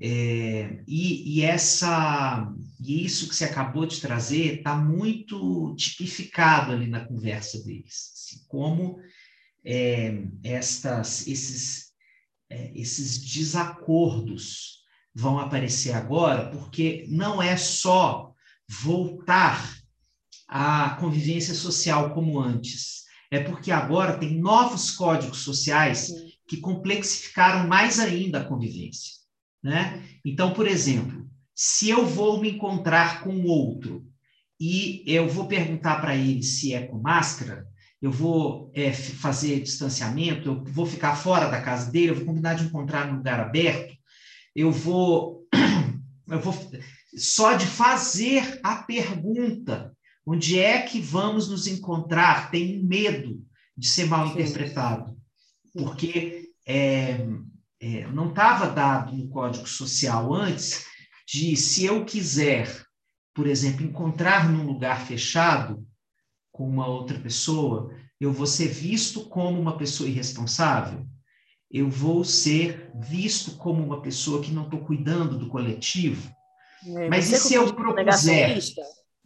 É, 0.03 0.83
e, 0.87 1.37
e, 1.37 1.43
essa 1.43 2.51
e 2.79 3.05
isso 3.05 3.29
que 3.29 3.35
você 3.35 3.45
acabou 3.45 3.85
de 3.85 4.01
trazer 4.01 4.57
está 4.57 4.75
muito 4.75 5.75
tipificado 5.75 6.71
ali 6.71 6.87
na 6.87 7.05
conversa 7.05 7.63
deles, 7.63 8.11
assim, 8.15 8.45
como 8.47 8.99
é, 9.63 10.23
estas 10.43 11.27
esses 11.27 11.90
é, 12.51 12.71
esses 12.75 13.17
desacordos 13.17 14.81
vão 15.15 15.39
aparecer 15.39 15.93
agora, 15.93 16.49
porque 16.49 17.05
não 17.09 17.41
é 17.41 17.55
só 17.55 18.33
voltar 18.69 19.77
à 20.47 20.97
convivência 20.99 21.53
social 21.53 22.13
como 22.13 22.39
antes, 22.39 23.03
é 23.31 23.39
porque 23.39 23.71
agora 23.71 24.17
tem 24.17 24.37
novos 24.37 24.91
códigos 24.91 25.39
sociais 25.39 26.11
que 26.45 26.57
complexificaram 26.57 27.67
mais 27.69 27.99
ainda 27.99 28.41
a 28.41 28.43
convivência. 28.43 29.13
Né? 29.63 30.03
Então, 30.25 30.53
por 30.53 30.67
exemplo, 30.67 31.29
se 31.55 31.89
eu 31.89 32.05
vou 32.05 32.41
me 32.41 32.51
encontrar 32.51 33.23
com 33.23 33.43
outro 33.43 34.05
e 34.59 35.03
eu 35.05 35.29
vou 35.29 35.47
perguntar 35.47 36.01
para 36.01 36.15
ele 36.17 36.43
se 36.43 36.73
é 36.73 36.85
com 36.85 36.99
máscara, 36.99 37.65
eu 38.01 38.11
vou 38.11 38.71
é, 38.73 38.91
fazer 38.91 39.61
distanciamento, 39.61 40.49
eu 40.49 40.63
vou 40.63 40.85
ficar 40.85 41.15
fora 41.15 41.47
da 41.49 41.61
casa 41.61 41.91
dele, 41.91 42.09
eu 42.09 42.15
vou 42.15 42.25
combinar 42.25 42.55
de 42.55 42.65
encontrar 42.65 43.07
num 43.07 43.17
lugar 43.17 43.39
aberto, 43.39 43.93
eu 44.55 44.71
vou, 44.71 45.45
eu 46.27 46.39
vou 46.39 46.53
só 47.15 47.53
de 47.53 47.65
fazer 47.65 48.59
a 48.63 48.77
pergunta, 48.77 49.95
onde 50.25 50.59
é 50.59 50.81
que 50.81 50.99
vamos 50.99 51.47
nos 51.47 51.67
encontrar, 51.67 52.49
tem 52.49 52.83
medo 52.83 53.39
de 53.77 53.87
ser 53.87 54.05
mal 54.05 54.27
interpretado, 54.27 55.15
porque 55.73 56.49
é, 56.65 57.25
é, 57.79 58.07
não 58.11 58.29
estava 58.29 58.67
dado 58.67 59.15
no 59.15 59.29
Código 59.29 59.67
Social 59.67 60.33
antes 60.33 60.85
de 61.27 61.55
se 61.55 61.85
eu 61.85 62.03
quiser, 62.03 62.83
por 63.33 63.47
exemplo, 63.47 63.85
encontrar 63.85 64.49
num 64.49 64.65
lugar 64.65 65.05
fechado, 65.05 65.85
com 66.51 66.67
uma 66.67 66.87
outra 66.87 67.19
pessoa, 67.19 67.91
eu 68.19 68.31
vou 68.31 68.45
ser 68.45 68.67
visto 68.67 69.21
como 69.21 69.59
uma 69.59 69.77
pessoa 69.77 70.09
irresponsável? 70.09 71.05
Eu 71.71 71.89
vou 71.89 72.23
ser 72.23 72.91
visto 72.93 73.51
como 73.57 73.83
uma 73.83 74.01
pessoa 74.01 74.41
que 74.41 74.51
não 74.51 74.65
estou 74.65 74.81
cuidando 74.81 75.37
do 75.37 75.47
coletivo? 75.47 76.29
É, 76.85 77.09
Mas 77.09 77.31
e 77.31 77.37
se 77.37 77.53
eu 77.53 77.73
propuser... 77.73 78.59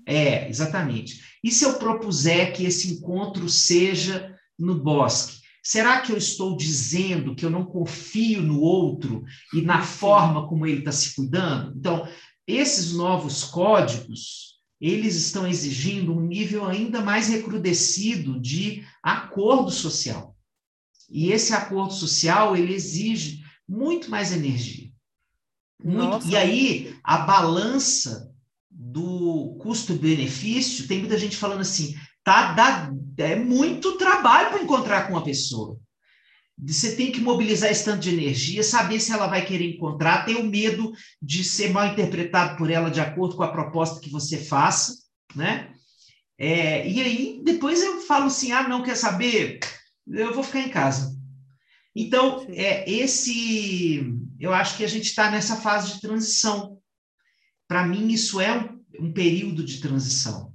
É, 0.05 0.47
exatamente. 0.47 1.19
E 1.43 1.49
se 1.49 1.65
eu 1.65 1.79
propuser 1.79 2.53
que 2.53 2.63
esse 2.63 2.93
encontro 2.93 3.49
seja 3.49 4.37
no 4.57 4.75
bosque? 4.75 5.39
Será 5.63 5.99
que 5.99 6.11
eu 6.11 6.17
estou 6.17 6.55
dizendo 6.55 7.35
que 7.35 7.43
eu 7.43 7.49
não 7.49 7.65
confio 7.65 8.43
no 8.43 8.61
outro 8.61 9.23
e 9.51 9.61
na 9.61 9.81
forma 9.81 10.47
como 10.47 10.67
ele 10.67 10.79
está 10.79 10.91
se 10.91 11.15
cuidando? 11.15 11.75
Então, 11.75 12.07
esses 12.47 12.93
novos 12.93 13.43
códigos 13.43 14.54
eles 14.79 15.15
estão 15.15 15.47
exigindo 15.47 16.13
um 16.13 16.21
nível 16.21 16.65
ainda 16.65 17.01
mais 17.01 17.27
recrudescido 17.27 18.39
de 18.39 18.85
acordo 19.01 19.71
social. 19.71 20.35
E 21.09 21.31
esse 21.31 21.53
acordo 21.53 21.93
social, 21.93 22.55
ele 22.55 22.73
exige 22.73 23.43
muito 23.67 24.09
mais 24.09 24.31
energia. 24.31 24.89
Muito, 25.83 26.27
e 26.27 26.35
aí, 26.35 26.95
a 27.03 27.19
balança 27.19 28.33
do 28.71 29.55
custo-benefício, 29.59 30.87
tem 30.87 30.99
muita 30.99 31.17
gente 31.17 31.37
falando 31.37 31.61
assim, 31.61 31.95
tá, 32.23 32.53
dá, 32.53 32.91
é 33.17 33.35
muito 33.35 33.97
trabalho 33.97 34.49
para 34.49 34.63
encontrar 34.63 35.07
com 35.07 35.13
uma 35.13 35.23
pessoa. 35.23 35.79
Você 36.57 36.95
tem 36.95 37.11
que 37.11 37.19
mobilizar 37.19 37.69
esse 37.69 37.83
tanto 37.83 37.99
de 37.99 38.09
energia, 38.09 38.63
saber 38.63 38.99
se 38.99 39.11
ela 39.11 39.27
vai 39.27 39.45
querer 39.45 39.75
encontrar, 39.75 40.25
ter 40.25 40.35
o 40.35 40.45
medo 40.45 40.93
de 41.21 41.43
ser 41.43 41.69
mal 41.71 41.87
interpretado 41.87 42.57
por 42.57 42.71
ela 42.71 42.89
de 42.89 43.01
acordo 43.01 43.35
com 43.35 43.43
a 43.43 43.51
proposta 43.51 43.99
que 43.99 44.09
você 44.09 44.37
faça, 44.37 44.95
né? 45.35 45.73
É, 46.37 46.87
e 46.87 47.01
aí, 47.01 47.41
depois 47.43 47.81
eu 47.81 48.01
falo 48.01 48.25
assim: 48.25 48.51
ah, 48.51 48.67
não 48.67 48.83
quer 48.83 48.95
saber? 48.95 49.59
Eu 50.07 50.33
vou 50.33 50.43
ficar 50.43 50.61
em 50.61 50.69
casa. 50.69 51.15
Então, 51.93 52.45
é 52.49 52.89
esse. 52.89 54.13
Eu 54.39 54.53
acho 54.53 54.77
que 54.77 54.83
a 54.83 54.87
gente 54.87 55.05
está 55.05 55.29
nessa 55.29 55.57
fase 55.57 55.93
de 55.93 56.01
transição. 56.01 56.77
Para 57.67 57.85
mim, 57.85 58.07
isso 58.09 58.39
é 58.39 58.57
um, 58.57 59.07
um 59.07 59.13
período 59.13 59.63
de 59.63 59.79
transição 59.79 60.54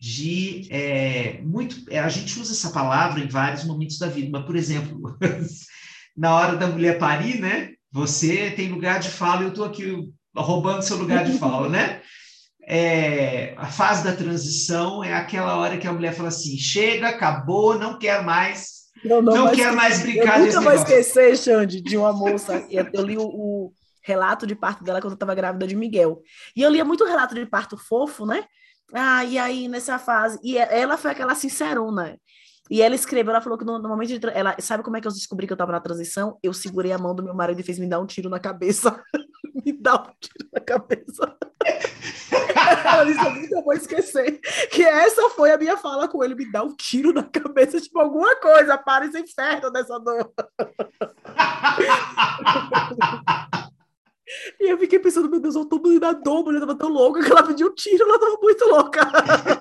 de 0.00 0.68
é, 0.70 1.40
muito. 1.42 1.76
É, 1.90 1.98
a 1.98 2.08
gente 2.08 2.38
usa 2.38 2.52
essa 2.52 2.70
palavra 2.70 3.20
em 3.20 3.28
vários 3.28 3.64
momentos 3.64 3.98
da 3.98 4.06
vida, 4.06 4.28
mas, 4.30 4.46
por 4.46 4.56
exemplo, 4.56 5.16
na 6.16 6.34
hora 6.34 6.56
da 6.56 6.66
mulher 6.66 6.98
parir, 6.98 7.40
né? 7.40 7.70
Você 7.90 8.50
tem 8.50 8.68
lugar 8.68 9.00
de 9.00 9.08
fala 9.08 9.42
e 9.42 9.44
eu 9.44 9.48
estou 9.48 9.64
aqui 9.64 10.08
roubando 10.36 10.82
seu 10.82 10.96
lugar 10.96 11.24
de 11.24 11.38
fala, 11.38 11.68
né? 11.68 12.00
É, 12.70 13.54
a 13.56 13.66
fase 13.66 14.04
da 14.04 14.14
transição 14.14 15.02
é 15.02 15.14
aquela 15.14 15.56
hora 15.56 15.78
que 15.78 15.86
a 15.86 15.92
mulher 15.92 16.14
fala 16.14 16.28
assim: 16.28 16.56
chega, 16.58 17.08
acabou, 17.08 17.78
não 17.78 17.98
quero 17.98 18.24
mais. 18.24 18.78
Não, 19.04 19.22
não, 19.22 19.34
não 19.34 19.52
quero 19.52 19.74
mais 19.76 20.02
brincar 20.02 20.40
eu 20.40 20.46
nunca 20.46 20.60
vou 20.60 20.72
esquecer, 20.72 21.36
Xande, 21.36 21.80
de 21.80 21.96
uma 21.96 22.12
moça. 22.12 22.66
Eu 22.68 23.04
li 23.04 23.16
o, 23.16 23.22
o 23.22 23.72
relato 24.02 24.46
de 24.46 24.54
parto 24.54 24.84
dela 24.84 25.00
quando 25.00 25.12
eu 25.12 25.16
estava 25.16 25.34
grávida 25.34 25.66
de 25.66 25.76
Miguel. 25.76 26.20
E 26.54 26.62
eu 26.62 26.70
lia 26.70 26.84
muito 26.84 27.04
relato 27.04 27.34
de 27.34 27.46
parto 27.46 27.76
fofo, 27.76 28.26
né? 28.26 28.44
Ah, 28.92 29.24
e 29.24 29.38
aí 29.38 29.68
nessa 29.68 29.98
fase. 29.98 30.38
E 30.42 30.58
ela 30.58 30.96
foi 30.96 31.10
aquela 31.10 31.34
sincerona. 31.34 32.18
E 32.70 32.82
ela 32.82 32.94
escreveu, 32.94 33.30
ela 33.30 33.40
falou 33.40 33.58
que 33.58 33.64
no, 33.64 33.78
no 33.78 33.88
momento 33.88 34.18
de. 34.18 34.26
Ela, 34.28 34.54
sabe 34.60 34.82
como 34.82 34.96
é 34.96 35.00
que 35.00 35.06
eu 35.06 35.12
descobri 35.12 35.46
que 35.46 35.52
eu 35.52 35.56
tava 35.56 35.72
na 35.72 35.80
transição? 35.80 36.38
Eu 36.42 36.52
segurei 36.52 36.92
a 36.92 36.98
mão 36.98 37.14
do 37.14 37.22
meu 37.22 37.34
marido 37.34 37.60
e 37.60 37.62
fez 37.62 37.78
me 37.78 37.88
dar 37.88 37.98
um 37.98 38.06
tiro 38.06 38.28
na 38.28 38.38
cabeça. 38.38 39.02
me 39.64 39.72
dá 39.72 39.94
um 39.94 40.12
tiro 40.20 40.48
na 40.52 40.60
cabeça. 40.60 41.36
ela 42.84 43.04
disse, 43.04 43.24
eu 43.24 43.34
nunca 43.34 43.62
vou 43.62 43.72
esquecer. 43.72 44.38
Que 44.70 44.82
essa 44.82 45.30
foi 45.30 45.50
a 45.50 45.58
minha 45.58 45.78
fala 45.78 46.08
com 46.08 46.22
ele: 46.22 46.34
me 46.34 46.50
dá 46.50 46.62
um 46.62 46.76
tiro 46.76 47.12
na 47.12 47.22
cabeça, 47.22 47.80
tipo, 47.80 47.98
alguma 47.98 48.36
coisa, 48.36 48.76
para 48.76 49.06
esse 49.06 49.18
inferno 49.18 49.70
dessa 49.70 49.98
dor. 49.98 50.30
E 54.60 54.70
eu 54.70 54.78
fiquei 54.78 54.98
pensando, 54.98 55.30
meu 55.30 55.40
Deus, 55.40 55.54
eu 55.54 55.64
tô 55.64 55.78
da 55.98 56.12
dobra, 56.12 56.56
ela 56.56 56.66
tava 56.66 56.78
tão 56.78 56.88
louca 56.88 57.22
que 57.22 57.30
ela 57.30 57.42
pediu 57.42 57.68
um 57.68 57.74
tiro, 57.74 58.04
ela 58.04 58.18
tava 58.18 58.38
muito 58.40 58.64
louca. 58.66 59.00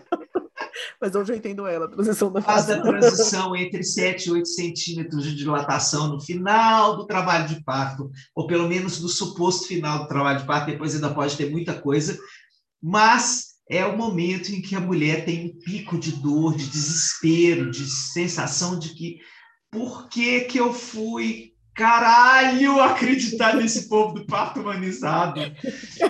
Mas 1.01 1.15
hoje 1.15 1.33
eu 1.33 1.37
entendo 1.37 1.65
ela, 1.65 1.85
a 1.85 1.89
transição 1.89 2.31
da 2.31 2.41
Faz 2.41 2.65
da 2.65 2.81
transição 2.81 3.55
entre 3.55 3.83
7 3.83 4.27
e 4.27 4.31
8 4.31 4.47
centímetros 4.47 5.23
de 5.23 5.35
dilatação 5.35 6.07
no 6.09 6.19
final 6.19 6.97
do 6.97 7.05
trabalho 7.05 7.47
de 7.47 7.63
parto, 7.63 8.11
ou 8.35 8.47
pelo 8.47 8.67
menos 8.67 9.01
no 9.01 9.07
suposto 9.07 9.67
final 9.67 9.99
do 9.99 10.07
trabalho 10.07 10.39
de 10.39 10.45
parto, 10.45 10.71
depois 10.71 10.93
ainda 10.93 11.13
pode 11.13 11.37
ter 11.37 11.49
muita 11.49 11.73
coisa, 11.73 12.17
mas 12.81 13.57
é 13.69 13.85
o 13.85 13.97
momento 13.97 14.49
em 14.49 14.61
que 14.61 14.75
a 14.75 14.79
mulher 14.79 15.25
tem 15.25 15.47
um 15.47 15.59
pico 15.59 15.97
de 15.97 16.11
dor, 16.13 16.55
de 16.55 16.67
desespero, 16.67 17.69
de 17.69 17.85
sensação 17.85 18.79
de 18.79 18.93
que 18.93 19.19
por 19.71 20.07
que 20.09 20.41
que 20.41 20.59
eu 20.59 20.73
fui 20.73 21.53
caralho 21.77 22.81
acreditar 22.81 23.55
nesse 23.55 23.87
povo 23.87 24.15
do 24.15 24.25
parto 24.25 24.59
humanizado? 24.59 25.39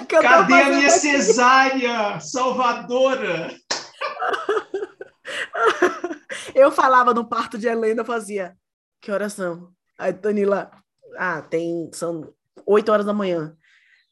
Cadê 0.07 0.53
a 0.53 0.69
minha 0.69 0.89
cesárea 0.89 2.19
salvadora? 2.19 3.55
Eu 6.55 6.71
falava 6.71 7.13
no 7.13 7.27
parto 7.27 7.57
de 7.57 7.67
Helena, 7.67 8.03
fazia 8.03 8.55
que 9.01 9.11
horas 9.11 9.33
são? 9.33 9.69
Aí 9.97 10.13
Danila, 10.13 10.71
ah, 11.17 11.41
tem 11.41 11.89
são 11.93 12.33
8 12.65 12.91
horas 12.91 13.05
da 13.05 13.13
manhã. 13.13 13.55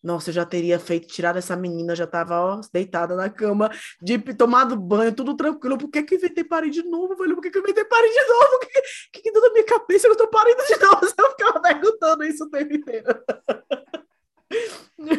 Nossa, 0.06 0.30
eu 0.30 0.36
já 0.36 0.46
teria 0.46 0.78
feito, 0.78 1.08
tirado 1.08 1.38
essa 1.38 1.56
menina, 1.56 1.96
já 1.96 2.04
estava 2.04 2.40
ó, 2.40 2.62
deitada 2.72 3.16
na 3.16 3.28
cama, 3.28 3.72
de 4.00 4.20
tomado 4.36 4.76
banho, 4.76 5.12
tudo 5.12 5.36
tranquilo. 5.36 5.80
Por 5.80 5.90
que 5.90 6.04
que 6.04 6.14
inventei 6.14 6.44
parir 6.44 6.70
de 6.70 6.84
novo, 6.84 7.16
velho? 7.16 7.34
Por 7.34 7.42
que 7.42 7.50
que 7.50 7.58
eu 7.58 7.64
inventei 7.64 7.84
parir 7.86 8.12
de 8.12 8.28
novo? 8.28 8.56
O 8.56 8.60
que 8.60 8.68
que, 9.12 9.22
que 9.24 9.32
deu 9.32 9.42
na 9.42 9.50
minha 9.52 9.66
cabeça 9.66 10.08
que 10.08 10.14
eu 10.14 10.18
tô 10.18 10.28
parindo 10.28 10.62
de 10.64 10.78
novo? 10.80 11.06
Eu 11.18 11.30
ficava 11.32 11.60
perguntando 11.60 12.24
isso 12.24 12.44
o 12.44 12.50
tempo 12.52 12.74
inteiro. 12.74 13.08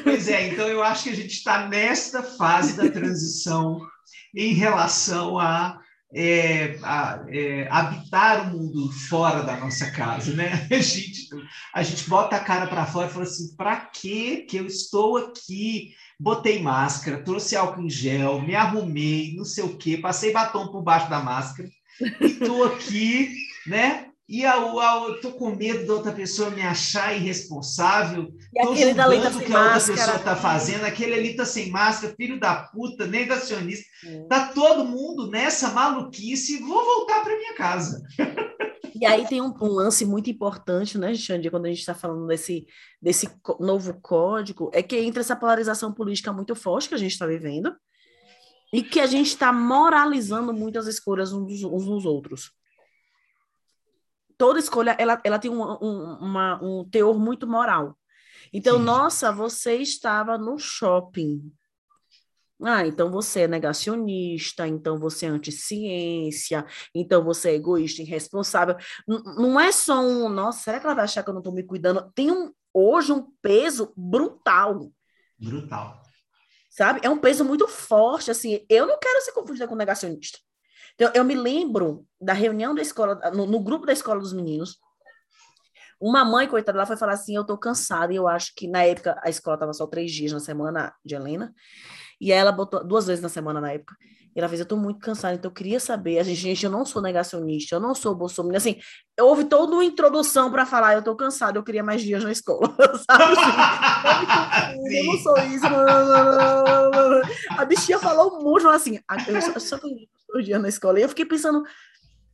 Pois 0.05 0.29
é, 0.29 0.49
então 0.49 0.69
eu 0.69 0.83
acho 0.83 1.05
que 1.05 1.11
a 1.11 1.15
gente 1.15 1.33
está 1.33 1.67
nesta 1.67 2.23
fase 2.23 2.77
da 2.77 2.89
transição 2.89 3.81
em 4.35 4.55
relação 4.55 5.39
a 5.39 5.81
é, 6.15 6.79
a, 6.83 7.25
é, 7.29 7.69
habitar 7.71 8.43
o 8.43 8.57
mundo 8.57 8.91
fora 8.93 9.43
da 9.43 9.57
nossa 9.57 9.91
casa, 9.91 10.33
né? 10.33 10.67
A 10.71 10.79
gente, 10.81 11.29
a 11.75 11.83
gente 11.83 12.09
bota 12.09 12.37
a 12.37 12.41
cara 12.41 12.67
para 12.67 12.87
fora 12.87 13.09
e 13.09 13.11
fala 13.11 13.25
assim: 13.25 13.55
para 13.57 13.77
que 13.77 14.43
que 14.43 14.57
eu 14.57 14.67
estou 14.67 15.17
aqui? 15.17 15.95
Botei 16.19 16.63
máscara, 16.63 17.23
trouxe 17.23 17.57
álcool 17.57 17.83
em 17.83 17.91
gel, 17.91 18.41
me 18.41 18.55
arrumei, 18.55 19.35
não 19.37 19.45
sei 19.45 19.65
o 19.65 19.77
quê, 19.77 19.99
passei 19.99 20.33
batom 20.33 20.69
por 20.69 20.83
baixo 20.83 21.11
da 21.11 21.21
máscara 21.21 21.69
e 22.21 22.25
estou 22.25 22.65
aqui, 22.65 23.35
né? 23.67 24.06
E 24.29 24.45
ao, 24.45 24.81
ao, 24.81 25.21
tô 25.21 25.31
com 25.33 25.55
medo 25.55 25.87
da 25.87 25.95
outra 25.95 26.11
pessoa 26.11 26.51
me 26.51 26.61
achar 26.61 27.15
irresponsável, 27.15 28.35
e 28.53 28.61
tô 28.61 28.75
julgando 28.75 28.97
tá 28.97 29.07
o 29.07 29.11
que 29.11 29.27
a 29.27 29.31
outra 29.31 29.49
máscara. 29.49 29.99
pessoa 29.99 30.17
está 30.17 30.35
fazendo, 30.35 30.85
aquele 30.85 31.15
ali 31.15 31.37
tá 31.37 31.45
sem 31.45 31.71
máscara, 31.71 32.13
filho 32.17 32.41
da 32.41 32.55
puta, 32.57 33.07
negacionista. 33.07 33.87
Hum. 34.05 34.27
Tá 34.29 34.49
todo 34.53 34.85
mundo 34.85 35.31
nessa 35.31 35.71
maluquice, 35.71 36.59
vou 36.59 36.85
voltar 36.85 37.23
para 37.23 37.37
minha 37.37 37.55
casa. 37.55 38.03
E 38.99 39.07
aí 39.07 39.29
tem 39.29 39.41
um, 39.41 39.55
um, 39.61 39.69
lance 39.69 40.05
muito 40.05 40.29
importante, 40.29 40.99
né, 40.99 41.15
Xandia, 41.15 41.51
quando 41.51 41.67
a 41.67 41.69
gente 41.69 41.81
está 41.81 41.95
falando 41.95 42.27
desse, 42.27 42.67
desse 43.01 43.29
novo 43.61 43.95
código, 44.01 44.71
é 44.73 44.83
que 44.83 44.97
entra 44.97 45.21
essa 45.21 45.37
polarização 45.37 45.93
política 45.93 46.33
muito 46.33 46.57
forte 46.57 46.89
que 46.89 46.95
a 46.97 46.99
gente 46.99 47.13
está 47.13 47.27
vivendo 47.27 47.77
e 48.73 48.83
que 48.83 48.99
a 48.99 49.07
gente 49.07 49.29
está 49.29 49.53
moralizando 49.53 50.53
muitas 50.53 50.89
escolhas 50.89 51.33
uns, 51.33 51.63
uns 51.63 51.87
nos 51.87 52.05
outros 52.05 52.57
toda 54.39 54.59
escolha 54.59 54.97
ela, 54.99 55.21
ela 55.25 55.39
tem 55.39 55.51
um, 55.51 55.63
um, 55.63 56.19
uma, 56.21 56.63
um 56.63 56.89
teor 56.89 57.19
muito 57.19 57.47
moral. 57.47 57.97
Então, 58.53 58.79
Sim. 58.79 58.85
nossa, 58.85 59.33
você 59.33 59.77
estava 59.77 60.39
no 60.39 60.59
shopping. 60.59 61.53
Ah, 62.63 62.87
então 62.87 63.11
você 63.11 63.41
é 63.41 63.49
negacionista, 63.49 64.67
então 64.67 64.99
você 64.99 65.27
é 65.27 65.29
anti-ciência, 65.29 66.65
então 66.95 67.23
você 67.23 67.51
é 67.51 67.55
egoísta, 67.55 68.01
irresponsável. 68.01 68.77
N 69.07 69.23
não 69.37 69.61
é 69.61 69.71
só 69.71 70.01
um, 70.01 70.29
nossa, 70.29 70.63
será 70.63 70.81
que 70.81 70.87
ela 70.87 70.95
vai 70.95 71.05
achar 71.05 71.23
que 71.23 71.29
eu 71.29 71.35
não 71.35 71.41
estou 71.41 71.53
me 71.53 71.63
cuidando? 71.63 72.11
Tem 72.15 72.31
um, 72.31 72.51
hoje 72.73 73.13
um 73.13 73.31
peso 73.43 73.93
brutal. 73.95 74.91
Brutal. 75.39 76.03
Sabe? 76.71 77.01
É 77.03 77.11
um 77.11 77.19
peso 77.19 77.45
muito 77.45 77.69
forte, 77.69 78.31
assim, 78.31 78.65
eu 78.71 78.87
não 78.87 78.99
quero 78.99 79.21
ser 79.23 79.33
confundida 79.33 79.69
com 79.69 79.75
negacionista. 79.75 80.39
Então, 80.97 81.13
eu 81.15 81.23
me 81.23 81.35
lembro 81.35 82.05
da 82.21 82.33
reunião 82.33 82.75
da 82.75 82.83
escola, 82.83 83.21
no, 83.31 83.47
no 83.47 83.61
grupo 83.61 83.87
da 83.87 83.93
escola 83.93 84.19
dos 84.19 84.33
meninos, 84.33 84.79
uma 86.01 86.25
mãe, 86.25 86.49
coitada, 86.49 86.79
ela 86.79 86.87
foi 86.87 86.97
falar 86.97 87.13
assim: 87.13 87.37
Eu 87.37 87.45
tô 87.45 87.57
cansada, 87.57 88.13
e 88.13 88.17
eu 88.17 88.27
acho 88.27 88.53
que 88.55 88.67
na 88.67 88.83
época 88.83 89.19
a 89.23 89.31
escola 89.31 89.59
tava 89.59 89.73
só 89.73 89.87
três 89.87 90.13
dias 90.13 90.33
na 90.33 90.41
semana 90.41 90.95
de 91.05 91.15
Helena, 91.15 91.55
e 92.21 92.33
ela 92.33 92.51
botou 92.51 92.85
duas 92.85 93.07
vezes 93.07 93.23
na 93.23 93.29
semana 93.29 93.61
na 93.61 93.73
época. 93.73 93.95
E 94.37 94.39
ela 94.39 94.49
fez: 94.49 94.61
Eu 94.61 94.67
tô 94.67 94.77
muito 94.77 95.01
cansada, 95.01 95.35
então 95.35 95.51
eu 95.51 95.55
queria 95.55 95.81
saber. 95.81 96.19
A 96.19 96.23
gente, 96.23 96.39
gente, 96.39 96.63
eu 96.63 96.71
não 96.71 96.85
sou 96.85 97.01
negacionista, 97.01 97.75
eu 97.75 97.81
não 97.81 97.95
sou 97.95 98.15
bolsominion. 98.15 98.59
Assim, 98.59 98.77
houve 99.19 99.45
toda 99.45 99.73
uma 99.73 99.85
introdução 99.85 100.51
para 100.51 100.67
falar: 100.67 100.93
Eu 100.93 101.03
tô 101.03 101.17
cansada, 101.17 101.59
eu 101.59 101.63
queria 101.63 101.83
mais 101.83 102.03
dias 102.03 102.23
na 102.23 102.31
escola, 102.31 102.69
sabe? 103.11 103.35
Assim, 104.53 104.99
eu 104.99 105.05
não 105.07 105.19
sou 105.19 105.39
isso. 105.39 105.65
A 107.57 107.65
bichinha 107.65 107.99
falou 107.99 108.43
muito, 108.43 108.69
assim, 108.69 109.01
eu 109.27 109.41
só, 109.41 109.59
só 109.59 109.81
dois 110.29 110.45
dias 110.45 110.61
na 110.61 110.69
escola. 110.69 111.01
E 111.01 111.03
eu 111.03 111.09
fiquei 111.09 111.25
pensando, 111.25 111.65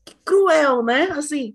que 0.05 0.17
cruel, 0.25 0.83
né? 0.83 1.05
Assim, 1.13 1.55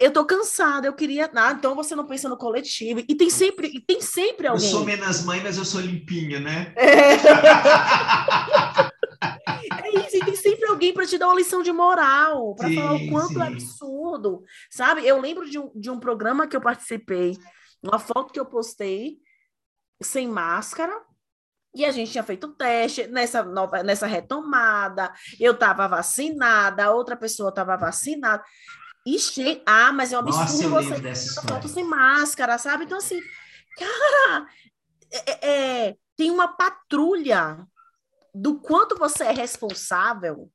eu 0.00 0.10
tô 0.10 0.24
cansada, 0.24 0.86
eu 0.86 0.92
queria. 0.92 1.30
Ah, 1.34 1.52
então 1.52 1.74
você 1.74 1.94
não 1.94 2.06
pensa 2.06 2.28
no 2.28 2.36
coletivo. 2.36 3.00
E 3.00 3.14
tem 3.14 3.30
sempre, 3.30 3.68
e 3.68 3.80
tem 3.80 4.00
sempre 4.00 4.46
alguém. 4.46 4.64
Eu 4.64 4.70
sou 4.70 4.84
menos 4.84 5.24
mãe, 5.24 5.40
mas 5.42 5.58
eu 5.58 5.64
sou 5.64 5.80
limpinha, 5.80 6.40
né? 6.40 6.72
É 6.76 7.16
isso, 10.06 10.16
e 10.16 10.24
tem 10.24 10.36
sempre 10.36 10.68
alguém 10.86 10.94
para 10.94 11.06
te 11.06 11.18
dar 11.18 11.28
uma 11.28 11.36
lição 11.36 11.62
de 11.62 11.72
moral, 11.72 12.54
para 12.54 12.72
falar 12.72 12.94
o 12.94 13.08
quanto 13.08 13.34
sim. 13.34 13.40
é 13.40 13.46
absurdo. 13.46 14.44
Sabe? 14.70 15.06
Eu 15.06 15.20
lembro 15.20 15.48
de 15.48 15.58
um, 15.58 15.70
de 15.74 15.90
um 15.90 15.98
programa 15.98 16.46
que 16.46 16.56
eu 16.56 16.60
participei, 16.60 17.36
uma 17.82 17.98
foto 17.98 18.32
que 18.32 18.40
eu 18.40 18.46
postei 18.46 19.18
sem 20.02 20.28
máscara, 20.28 20.92
e 21.74 21.84
a 21.84 21.90
gente 21.90 22.10
tinha 22.10 22.24
feito 22.24 22.54
teste 22.54 23.06
nessa 23.08 23.42
nova, 23.42 23.82
nessa 23.82 24.06
retomada. 24.06 25.12
Eu 25.38 25.52
estava 25.52 25.86
vacinada, 25.86 26.90
outra 26.90 27.16
pessoa 27.16 27.50
estava 27.50 27.76
vacinada. 27.76 28.42
E 29.06 29.18
che... 29.18 29.62
Ah, 29.66 29.92
mas 29.92 30.12
é 30.12 30.16
um 30.16 30.20
absurdo 30.20 30.70
Nossa, 30.70 30.96
você 30.96 31.46
foto 31.46 31.68
sem 31.68 31.84
máscara, 31.84 32.56
sabe? 32.58 32.84
Então, 32.84 32.96
assim, 32.98 33.20
cara, 33.78 34.48
é, 35.12 35.30
é, 35.30 35.86
é, 35.88 35.96
tem 36.16 36.30
uma 36.30 36.48
patrulha 36.48 37.66
do 38.34 38.58
quanto 38.58 38.96
você 38.96 39.24
é 39.24 39.32
responsável 39.32 40.50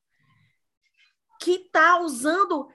que 1.41 1.53
está 1.53 1.99
usando 1.99 2.69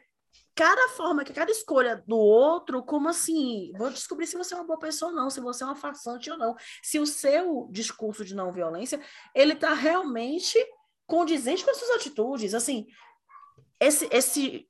cada 0.55 0.89
forma, 0.89 1.25
que 1.25 1.33
cada 1.33 1.53
escolha 1.53 2.03
do 2.07 2.17
outro, 2.17 2.83
como 2.83 3.09
assim, 3.09 3.73
vou 3.77 3.91
descobrir 3.91 4.27
se 4.27 4.37
você 4.37 4.55
é 4.55 4.57
uma 4.57 4.67
boa 4.67 4.79
pessoa 4.79 5.11
ou 5.11 5.17
não, 5.17 5.31
se 5.31 5.41
você 5.41 5.63
é 5.63 5.67
uma 5.67 5.77
farsante 5.77 6.31
ou 6.31 6.37
não, 6.37 6.57
se 6.83 6.99
o 6.99 7.07
seu 7.07 7.69
discurso 7.71 8.25
de 8.25 8.35
não 8.35 8.51
violência, 8.51 9.01
ele 9.35 9.53
está 9.53 9.73
realmente 9.73 10.59
condizente 11.07 11.65
com 11.65 11.71
as 11.71 11.77
suas 11.77 11.91
atitudes, 11.91 12.55
assim, 12.55 12.87
esse, 13.79 14.09
esse, 14.11 14.69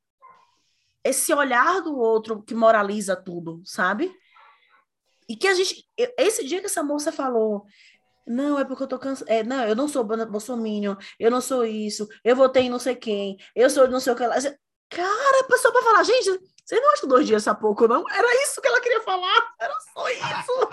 esse 1.03 1.33
olhar 1.33 1.81
do 1.81 1.97
outro 1.97 2.43
que 2.43 2.55
moraliza 2.55 3.17
tudo, 3.17 3.63
sabe? 3.65 4.15
E 5.29 5.37
que 5.37 5.49
a 5.49 5.55
gente, 5.55 5.89
esse 6.19 6.45
dia 6.45 6.61
que 6.61 6.67
essa 6.67 6.83
moça 6.83 7.11
falou, 7.11 7.65
não, 8.27 8.59
é 8.59 8.65
porque 8.65 8.83
eu 8.83 8.89
tô 8.89 8.99
cansada. 8.99 9.31
É, 9.31 9.43
não, 9.43 9.65
eu 9.65 9.77
não 9.77 9.89
sou 9.89 10.05
bolsominion, 10.05 10.97
eu 11.19 11.31
não 11.31 11.41
sou 11.41 11.65
isso, 11.65 12.09
eu 12.25 12.35
votei 12.35 12.65
em 12.65 12.71
não 12.71 12.79
sei 12.79 12.97
quem, 12.97 13.37
eu 13.55 13.71
sou 13.71 13.89
não 13.89 14.01
sei 14.01 14.13
o 14.13 14.17
que 14.17 14.27
lá. 14.27 14.37
Cara, 14.89 15.41
a 15.41 15.45
pessoa 15.45 15.73
para 15.73 15.83
falar, 15.83 16.03
gente, 16.05 16.41
você 16.65 16.81
não 16.81 16.93
acha 16.93 17.03
que 17.03 17.09
dois 17.09 17.27
dias 17.27 17.47
é 17.47 17.55
pouco, 17.55 17.87
não? 17.87 18.05
Era 18.11 18.43
isso 18.43 18.61
que 18.61 18.69
ela 18.69 18.81
queria 18.81 19.01
falar, 19.03 19.55
era 19.61 19.75
só 19.93 20.09
isso. 20.11 20.69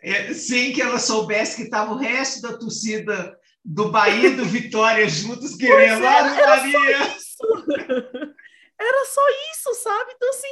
é, 0.02 0.34
sem 0.34 0.72
que 0.72 0.82
ela 0.82 0.98
soubesse 0.98 1.56
que 1.56 1.62
estava 1.62 1.92
o 1.92 1.98
resto 1.98 2.42
da 2.42 2.56
torcida 2.56 3.38
do 3.64 3.90
Bahia 3.90 4.28
e 4.28 4.36
do 4.36 4.44
Vitória 4.44 5.08
juntos 5.08 5.56
querendo. 5.56 6.04
Era, 6.04 6.36
era 6.36 6.56
Maria! 6.56 6.98
Só 6.98 7.16
isso. 7.16 7.34
Era 8.76 9.04
só 9.06 9.22
isso, 9.52 9.74
sabe? 9.82 10.12
Então, 10.16 10.28
assim, 10.30 10.48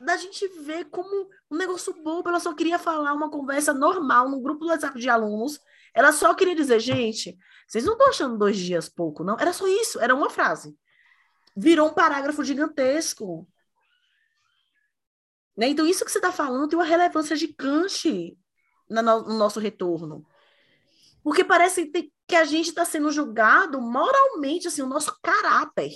da 0.00 0.16
gente 0.16 0.46
ver 0.62 0.86
como 0.86 1.28
um 1.50 1.56
negócio 1.56 1.92
bobo, 2.02 2.28
ela 2.28 2.40
só 2.40 2.54
queria 2.54 2.78
falar 2.78 3.12
uma 3.12 3.30
conversa 3.30 3.72
normal 3.72 4.28
num 4.28 4.42
grupo 4.42 4.64
do 4.64 4.70
WhatsApp 4.70 4.98
de 4.98 5.08
alunos. 5.08 5.60
Ela 5.94 6.12
só 6.12 6.34
queria 6.34 6.54
dizer, 6.54 6.80
gente, 6.80 7.38
vocês 7.66 7.84
não 7.84 7.92
estão 7.94 8.08
achando 8.08 8.36
dois 8.36 8.56
dias 8.58 8.88
pouco, 8.88 9.24
não? 9.24 9.36
Era 9.38 9.52
só 9.52 9.66
isso, 9.66 10.00
era 10.00 10.14
uma 10.14 10.28
frase 10.28 10.76
virou 11.56 11.88
um 11.88 11.94
parágrafo 11.94 12.44
gigantesco. 12.44 13.48
Né? 15.56 15.68
Então, 15.68 15.86
isso 15.86 16.04
que 16.04 16.12
você 16.12 16.18
está 16.18 16.30
falando 16.30 16.68
tem 16.68 16.78
uma 16.78 16.84
relevância 16.84 17.34
gigante 17.34 18.38
no, 18.90 19.02
no 19.02 19.38
nosso 19.38 19.58
retorno. 19.58 20.26
Porque 21.22 21.42
parece 21.42 21.90
que 22.28 22.36
a 22.36 22.44
gente 22.44 22.68
está 22.68 22.84
sendo 22.84 23.10
julgado 23.10 23.80
moralmente, 23.80 24.68
assim, 24.68 24.82
o 24.82 24.86
nosso 24.86 25.18
caráter, 25.22 25.90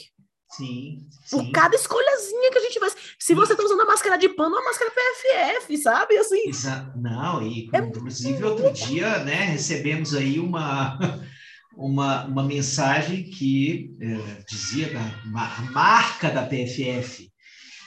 Sim, 0.56 1.06
Por 1.30 1.44
sim. 1.44 1.52
cada 1.52 1.76
escolhazinha 1.76 2.50
que 2.50 2.58
a 2.58 2.62
gente 2.62 2.80
faz. 2.80 2.96
Se 3.18 3.34
você 3.34 3.54
tá 3.54 3.62
usando 3.62 3.82
a 3.82 3.86
máscara 3.86 4.16
de 4.18 4.28
pano, 4.30 4.56
a 4.56 4.64
máscara 4.64 4.90
PFF, 4.90 5.76
sabe? 5.78 6.16
Assim. 6.18 6.48
Exa- 6.48 6.92
Não, 6.96 7.40
e 7.46 7.68
É 7.72 7.78
inclusive 7.78 8.42
outro 8.42 8.72
dia, 8.72 9.18
né, 9.24 9.44
recebemos 9.44 10.12
aí 10.14 10.40
uma, 10.40 10.98
uma, 11.76 12.24
uma 12.26 12.42
mensagem 12.42 13.22
que 13.30 13.94
eh, 14.00 14.42
dizia 14.48 14.92
da 14.92 15.00
a 15.40 15.62
marca 15.70 16.30
da 16.30 16.42
PFF, 16.44 17.30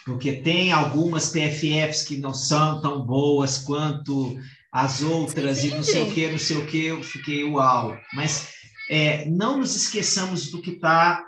porque 0.06 0.32
tem 0.34 0.72
algumas 0.72 1.30
PFFs 1.30 2.04
que 2.04 2.18
não 2.18 2.34
são 2.34 2.82
tão 2.82 3.06
boas 3.06 3.58
quanto 3.58 4.38
as 4.72 5.02
outras 5.02 5.64
e 5.66 5.68
não 5.70 5.84
sei 5.84 6.04
o 6.04 6.12
que, 6.14 6.32
não 6.32 6.40
sei 6.40 6.58
o 6.58 6.66
que, 6.66 6.86
eu 6.86 7.04
fiquei 7.04 7.44
uau. 7.44 7.98
Mas 8.14 8.54
eh, 8.90 9.26
não 9.30 9.58
nos 9.58 9.76
esqueçamos 9.76 10.50
do 10.50 10.62
que 10.62 10.72
está 10.72 11.24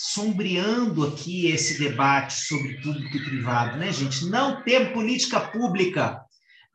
sombreando 0.00 1.04
aqui 1.04 1.48
esse 1.48 1.76
debate 1.76 2.32
sobre 2.46 2.80
público 2.80 3.16
e 3.16 3.24
privado, 3.24 3.76
né, 3.78 3.92
gente? 3.92 4.26
Não 4.26 4.62
temos 4.62 4.92
política 4.92 5.40
pública 5.40 6.20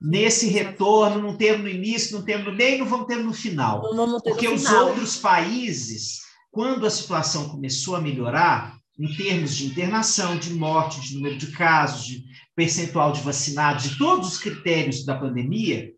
nesse 0.02 0.50
retorno, 0.50 1.22
não 1.22 1.38
temos 1.38 1.62
no 1.62 1.70
início, 1.70 2.18
não 2.18 2.26
temos 2.26 2.48
no 2.48 2.54
meio, 2.54 2.80
não 2.80 2.86
vamos 2.86 3.08
ter 3.08 3.16
no 3.16 3.34
final. 3.34 3.82
Ter 3.82 3.96
no 3.96 4.22
Porque 4.22 4.50
os 4.50 4.66
final. 4.66 4.88
outros 4.88 5.16
países, 5.16 6.20
quando 6.52 6.86
a 6.86 6.90
situação 6.90 7.48
começou 7.48 7.96
a 7.96 8.02
melhorar, 8.02 8.76
em 9.00 9.16
termos 9.16 9.56
de 9.56 9.68
internação, 9.68 10.38
de 10.38 10.54
morte, 10.54 11.00
de 11.00 11.16
número 11.16 11.38
de 11.38 11.48
casos, 11.48 12.06
de 12.06 12.26
percentual 12.54 13.14
de 13.14 13.22
vacinados, 13.22 13.84
de 13.84 13.98
todos 13.98 14.34
os 14.34 14.38
critérios 14.38 15.06
da 15.06 15.18
pandemia, 15.18 15.93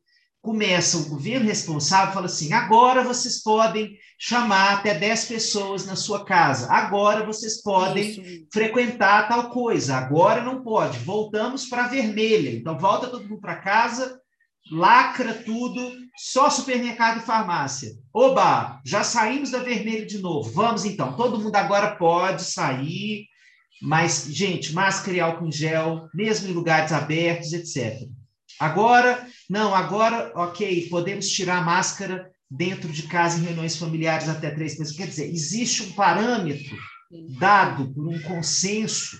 começa 0.45 0.97
o 0.97 1.09
governo 1.09 1.47
responsável 1.47 2.13
fala 2.13 2.27
assim: 2.27 2.53
agora 2.53 3.03
vocês 3.03 3.41
podem 3.41 3.97
chamar 4.17 4.75
até 4.75 4.93
10 4.93 5.25
pessoas 5.25 5.85
na 5.85 5.95
sua 5.95 6.23
casa, 6.23 6.71
agora 6.71 7.25
vocês 7.25 7.61
podem 7.61 8.11
Isso. 8.11 8.47
frequentar 8.53 9.27
tal 9.27 9.49
coisa. 9.49 9.97
Agora 9.97 10.43
não 10.43 10.61
pode. 10.61 10.99
Voltamos 10.99 11.65
para 11.65 11.85
a 11.85 11.87
vermelha. 11.87 12.51
Então 12.51 12.77
volta 12.77 13.07
todo 13.07 13.27
mundo 13.27 13.41
para 13.41 13.55
casa, 13.55 14.21
lacra 14.71 15.33
tudo, 15.33 15.91
só 16.15 16.49
supermercado 16.49 17.17
e 17.17 17.25
farmácia. 17.25 17.91
Oba, 18.13 18.79
já 18.85 19.03
saímos 19.03 19.49
da 19.49 19.59
vermelha 19.59 20.05
de 20.05 20.19
novo. 20.19 20.51
Vamos 20.51 20.85
então. 20.85 21.17
Todo 21.17 21.39
mundo 21.41 21.55
agora 21.55 21.95
pode 21.95 22.43
sair, 22.43 23.25
mas 23.81 24.27
gente, 24.29 24.73
máscara 24.73 25.17
e 25.17 25.19
álcool 25.19 25.47
em 25.47 25.51
gel, 25.51 26.07
mesmo 26.13 26.47
em 26.47 26.53
lugares 26.53 26.91
abertos, 26.91 27.51
etc. 27.51 28.07
Agora, 28.59 29.27
não, 29.49 29.75
agora, 29.75 30.31
ok, 30.35 30.87
podemos 30.89 31.27
tirar 31.27 31.57
a 31.57 31.63
máscara 31.63 32.31
dentro 32.49 32.91
de 32.91 33.03
casa 33.03 33.39
em 33.39 33.43
reuniões 33.43 33.77
familiares 33.77 34.29
até 34.29 34.49
três 34.51 34.77
pessoas. 34.77 34.97
Quer 34.97 35.07
dizer, 35.07 35.29
existe 35.29 35.83
um 35.83 35.91
parâmetro 35.91 36.77
dado 37.37 37.93
por 37.93 38.07
um 38.07 38.19
consenso 38.21 39.19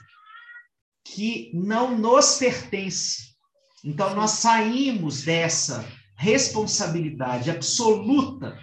que 1.04 1.52
não 1.54 1.98
nos 1.98 2.38
pertence. 2.38 3.36
Então, 3.84 4.16
nós 4.16 4.32
saímos 4.32 5.22
dessa 5.22 5.88
responsabilidade 6.18 7.52
absoluta 7.52 8.58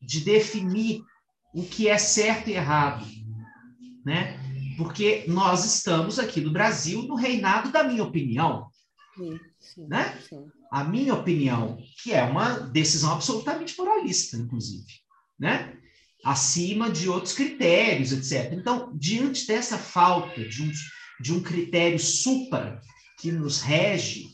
de 0.00 0.20
definir 0.20 1.02
o 1.54 1.62
que 1.62 1.88
é 1.88 1.98
certo 1.98 2.48
e 2.48 2.54
errado, 2.54 3.06
né? 4.04 4.38
Porque 4.76 5.24
nós 5.28 5.64
estamos 5.64 6.18
aqui 6.18 6.40
no 6.40 6.52
Brasil 6.52 7.02
no 7.02 7.14
reinado 7.14 7.70
da 7.70 7.84
minha 7.84 8.02
opinião, 8.02 8.68
Sim, 9.16 9.40
sim, 9.58 9.86
Né? 9.88 10.18
sim. 10.28 10.46
a 10.72 10.84
minha 10.84 11.14
opinião, 11.14 11.78
que 12.02 12.12
é 12.12 12.22
uma 12.22 12.60
decisão 12.60 13.12
absolutamente 13.12 13.76
moralista, 13.76 14.36
inclusive, 14.36 14.86
né? 15.38 15.76
Acima 16.24 16.90
de 16.90 17.08
outros 17.08 17.32
critérios, 17.32 18.12
etc. 18.12 18.52
Então, 18.52 18.92
diante 18.96 19.46
dessa 19.46 19.78
falta 19.78 20.46
de 20.46 20.62
um, 20.62 20.70
de 21.20 21.32
um 21.32 21.42
critério 21.42 21.98
supra 21.98 22.80
que 23.18 23.32
nos 23.32 23.60
rege, 23.60 24.28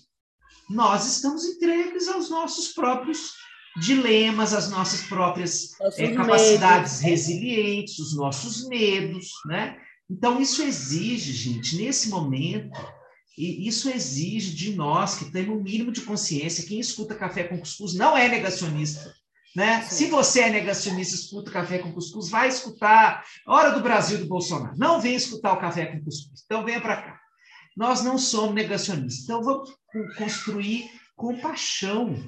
nós 0.69 1.07
estamos 1.07 1.45
entregues 1.45 2.09
aos 2.09 2.29
nossos 2.29 2.73
próprios 2.73 3.33
dilemas, 3.81 4.53
às 4.53 4.69
nossas 4.71 5.03
próprias 5.03 5.79
é, 5.97 6.03
medos. 6.09 6.17
capacidades 6.17 7.01
resilientes, 7.01 7.99
os 7.99 8.17
nossos 8.17 8.67
medos, 8.69 9.29
né? 9.47 9.79
Então, 10.11 10.41
isso 10.41 10.62
exige, 10.62 11.33
gente, 11.33 11.77
nesse 11.77 12.09
momento, 12.09 12.81
e 13.37 13.68
isso 13.68 13.90
exige 13.90 14.55
de 14.55 14.75
nós 14.75 15.16
que 15.16 15.31
temos 15.31 15.57
um 15.59 15.62
mínimo 15.62 15.92
de 15.92 16.01
consciência. 16.03 16.66
Quem 16.66 16.81
escuta 16.81 17.14
café 17.14 17.44
com 17.44 17.59
cuscuz 17.59 17.94
não 17.94 18.16
é 18.16 18.29
negacionista. 18.29 19.14
Né? 19.55 19.83
Sim. 19.83 19.94
Se 19.96 20.07
você 20.11 20.40
é 20.40 20.51
negacionista, 20.51 21.14
escuta 21.14 21.51
café 21.51 21.79
com 21.79 21.92
cuscuz, 21.92 22.29
vai 22.29 22.49
escutar 22.49 23.25
Hora 23.46 23.70
do 23.70 23.83
Brasil 23.83 24.18
do 24.18 24.27
Bolsonaro. 24.27 24.77
Não 24.77 25.01
vem 25.01 25.14
escutar 25.14 25.53
o 25.53 25.61
café 25.61 25.87
com 25.87 26.03
cuscuz. 26.03 26.42
Então 26.44 26.64
venha 26.64 26.81
para 26.81 26.96
cá. 27.01 27.20
Nós 27.77 28.03
não 28.03 28.18
somos 28.18 28.55
negacionistas. 28.55 29.25
Então 29.25 29.42
vamos 29.42 29.70
co- 29.70 30.14
construir 30.18 30.90
compaixão. 31.14 32.22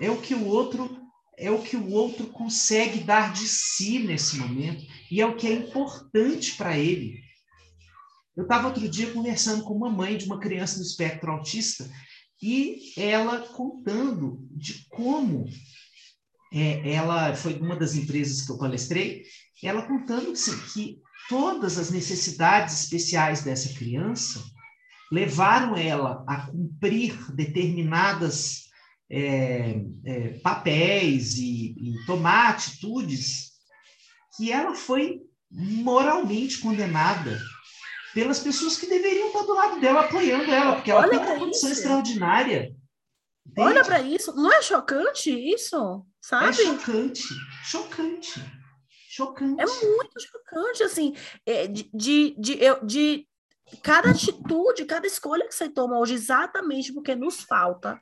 É 0.00 0.10
o 0.10 0.16
que 0.20 0.34
o 0.34 0.46
outro 0.46 0.98
é 1.38 1.50
o 1.50 1.60
que 1.60 1.76
o 1.76 1.90
outro 1.90 2.26
consegue 2.28 3.00
dar 3.00 3.30
de 3.32 3.46
si 3.46 3.98
nesse 3.98 4.38
momento 4.38 4.82
e 5.10 5.20
é 5.20 5.26
o 5.26 5.36
que 5.36 5.46
é 5.46 5.52
importante 5.52 6.54
para 6.56 6.78
ele. 6.78 7.20
Eu 8.36 8.42
estava 8.42 8.68
outro 8.68 8.86
dia 8.88 9.12
conversando 9.12 9.64
com 9.64 9.74
uma 9.74 9.90
mãe 9.90 10.18
de 10.18 10.26
uma 10.26 10.38
criança 10.38 10.76
no 10.76 10.84
espectro 10.84 11.32
autista 11.32 11.88
e 12.42 12.92
ela 12.98 13.40
contando 13.40 14.46
de 14.50 14.86
como 14.90 15.46
é, 16.52 16.92
ela 16.92 17.34
foi 17.34 17.54
uma 17.54 17.74
das 17.74 17.94
empresas 17.94 18.42
que 18.42 18.52
eu 18.52 18.58
palestrei, 18.58 19.22
ela 19.62 19.86
contando 19.86 20.32
assim, 20.32 20.56
que 20.72 21.00
todas 21.28 21.78
as 21.78 21.90
necessidades 21.90 22.84
especiais 22.84 23.42
dessa 23.42 23.72
criança 23.72 24.44
levaram 25.10 25.74
ela 25.74 26.22
a 26.26 26.46
cumprir 26.46 27.16
determinadas 27.32 28.64
é, 29.10 29.80
é, 30.04 30.28
papéis 30.40 31.38
e, 31.38 31.74
e 31.78 32.06
tomar 32.06 32.50
atitudes 32.50 33.52
que 34.36 34.52
ela 34.52 34.74
foi 34.74 35.20
moralmente 35.50 36.58
condenada 36.58 37.40
pelas 38.16 38.38
pessoas 38.38 38.78
que 38.78 38.86
deveriam 38.86 39.26
estar 39.26 39.42
do 39.42 39.52
lado 39.52 39.78
dela, 39.78 40.00
apoiando 40.00 40.50
ela, 40.50 40.76
porque 40.76 40.90
ela 40.90 41.02
Olha 41.02 41.10
tem 41.10 41.18
uma 41.18 41.38
condição 41.38 41.70
isso. 41.70 41.80
extraordinária. 41.80 42.74
Olha 43.58 43.72
Entende? 43.80 43.86
para 43.86 44.00
isso. 44.00 44.34
Não 44.34 44.50
é 44.50 44.62
chocante 44.62 45.30
isso? 45.30 45.76
É 45.76 46.02
Sabe? 46.22 46.54
chocante, 46.54 47.22
chocante, 47.62 48.40
chocante. 49.10 49.60
É 49.60 49.66
muito 49.66 50.18
chocante, 50.18 50.82
assim, 50.82 51.14
é, 51.44 51.66
de, 51.66 51.90
de, 51.92 52.34
de, 52.38 52.64
eu- 52.64 52.82
de 52.86 53.28
cada 53.82 54.10
atitude, 54.12 54.86
cada 54.86 55.06
escolha 55.06 55.46
que 55.46 55.54
você 55.54 55.68
toma 55.68 55.98
hoje, 55.98 56.14
exatamente 56.14 56.94
porque 56.94 57.14
nos 57.14 57.42
falta 57.42 58.00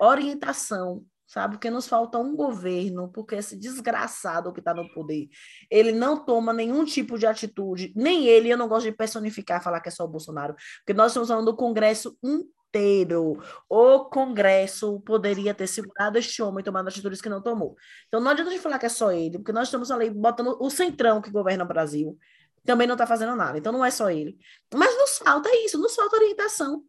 orientação, 0.00 1.04
sabe? 1.32 1.54
Porque 1.54 1.70
nos 1.70 1.88
falta 1.88 2.18
um 2.18 2.36
governo, 2.36 3.08
porque 3.08 3.36
esse 3.36 3.56
desgraçado 3.56 4.52
que 4.52 4.60
está 4.60 4.74
no 4.74 4.86
poder, 4.92 5.30
ele 5.70 5.90
não 5.90 6.22
toma 6.22 6.52
nenhum 6.52 6.84
tipo 6.84 7.18
de 7.18 7.26
atitude, 7.26 7.90
nem 7.96 8.26
ele, 8.26 8.50
eu 8.50 8.58
não 8.58 8.68
gosto 8.68 8.84
de 8.84 8.92
personificar, 8.92 9.62
falar 9.62 9.80
que 9.80 9.88
é 9.88 9.92
só 9.92 10.04
o 10.04 10.08
Bolsonaro, 10.08 10.54
porque 10.80 10.92
nós 10.92 11.12
estamos 11.12 11.30
falando 11.30 11.46
do 11.46 11.56
Congresso 11.56 12.18
inteiro. 12.22 13.42
O 13.66 14.00
Congresso 14.10 15.00
poderia 15.00 15.54
ter 15.54 15.66
segurado 15.66 16.18
este 16.18 16.42
homem 16.42 16.62
tomando 16.62 16.88
atitudes 16.88 17.22
que 17.22 17.30
não 17.30 17.42
tomou. 17.42 17.76
Então 18.08 18.20
não 18.20 18.30
adianta 18.30 18.50
a 18.50 18.52
gente 18.52 18.62
falar 18.62 18.78
que 18.78 18.86
é 18.86 18.90
só 18.90 19.10
ele, 19.10 19.38
porque 19.38 19.52
nós 19.52 19.68
estamos 19.68 19.90
ali 19.90 20.10
botando 20.10 20.58
o 20.60 20.68
centrão 20.68 21.22
que 21.22 21.30
governa 21.30 21.64
o 21.64 21.68
Brasil, 21.68 22.18
também 22.62 22.86
não 22.86 22.94
está 22.94 23.06
fazendo 23.06 23.34
nada. 23.34 23.56
Então 23.56 23.72
não 23.72 23.82
é 23.82 23.90
só 23.90 24.10
ele. 24.10 24.36
Mas 24.74 24.94
nos 24.98 25.16
falta 25.16 25.48
isso, 25.64 25.78
nos 25.78 25.94
falta 25.94 26.16
orientação, 26.16 26.84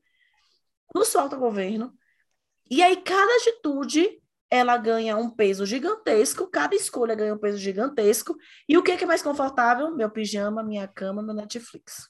nos 0.94 1.14
falta 1.14 1.38
governo. 1.38 1.94
E 2.70 2.84
aí 2.84 2.98
cada 2.98 3.34
atitude 3.38 4.22
ela 4.54 4.78
ganha 4.78 5.18
um 5.18 5.32
peso 5.32 5.66
gigantesco, 5.66 6.48
cada 6.48 6.76
escolha 6.76 7.16
ganha 7.16 7.34
um 7.34 7.40
peso 7.40 7.58
gigantesco. 7.58 8.38
E 8.70 8.78
o 8.78 8.84
que 8.84 8.92
é, 8.92 8.98
que 8.98 9.04
é 9.04 9.08
mais 9.08 9.24
confortável? 9.24 9.96
Meu 9.96 10.12
pijama, 10.12 10.62
minha 10.62 10.88
cama, 10.88 11.24
meu 11.24 11.34
Netflix. 11.34 12.08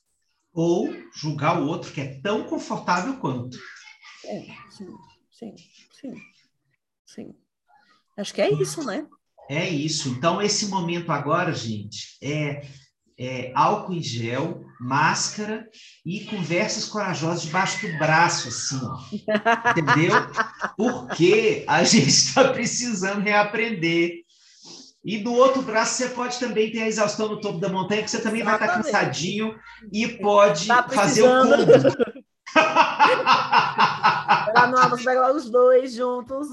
Ou 0.53 0.93
julgar 1.15 1.61
o 1.61 1.65
outro 1.65 1.93
que 1.93 2.01
é 2.01 2.19
tão 2.19 2.43
confortável 2.43 3.15
quanto. 3.15 3.57
É, 4.25 4.41
sim, 4.69 4.93
sim, 5.31 5.55
sim, 6.01 6.13
sim. 7.05 7.35
Acho 8.17 8.33
que 8.33 8.41
é 8.41 8.51
isso, 8.51 8.85
né? 8.85 9.07
É 9.49 9.69
isso. 9.69 10.09
Então, 10.09 10.41
esse 10.41 10.67
momento 10.67 11.13
agora, 11.13 11.53
gente, 11.53 12.17
é, 12.21 12.67
é 13.17 13.53
álcool 13.55 13.93
em 13.93 14.03
gel, 14.03 14.65
máscara 14.83 15.67
e 16.05 16.21
conversas 16.25 16.85
corajosas 16.85 17.43
debaixo 17.43 17.87
do 17.87 17.97
braço, 17.97 18.49
assim, 18.49 18.79
ó. 18.83 18.99
Entendeu? 19.71 20.13
Porque 20.75 21.63
a 21.67 21.83
gente 21.85 22.09
está 22.09 22.49
precisando 22.49 23.21
reaprender. 23.21 24.23
E 25.05 25.17
do 25.17 25.33
outro 25.33 25.61
braço 25.61 25.95
você 25.95 26.09
pode 26.09 26.39
também 26.39 26.71
ter 26.71 26.81
a 26.81 26.87
exaustão 26.87 27.27
no 27.27 27.41
topo 27.41 27.59
da 27.59 27.67
montanha, 27.67 28.03
que 28.03 28.09
você 28.11 28.21
também 28.21 28.41
vai 28.43 28.53
estar 28.53 28.65
Exatamente. 28.65 28.91
cansadinho 28.91 29.55
e 29.91 30.07
pode 30.07 30.67
Tá 30.67 30.87
fazer 30.87 31.23
o 31.23 31.27
combo. 31.27 31.55
Lá 34.55 34.67
no 34.67 34.89
você 34.89 35.03
pega 35.03 35.21
lá 35.21 35.33
os 35.33 35.49
dois 35.49 35.93
juntos. 35.93 36.47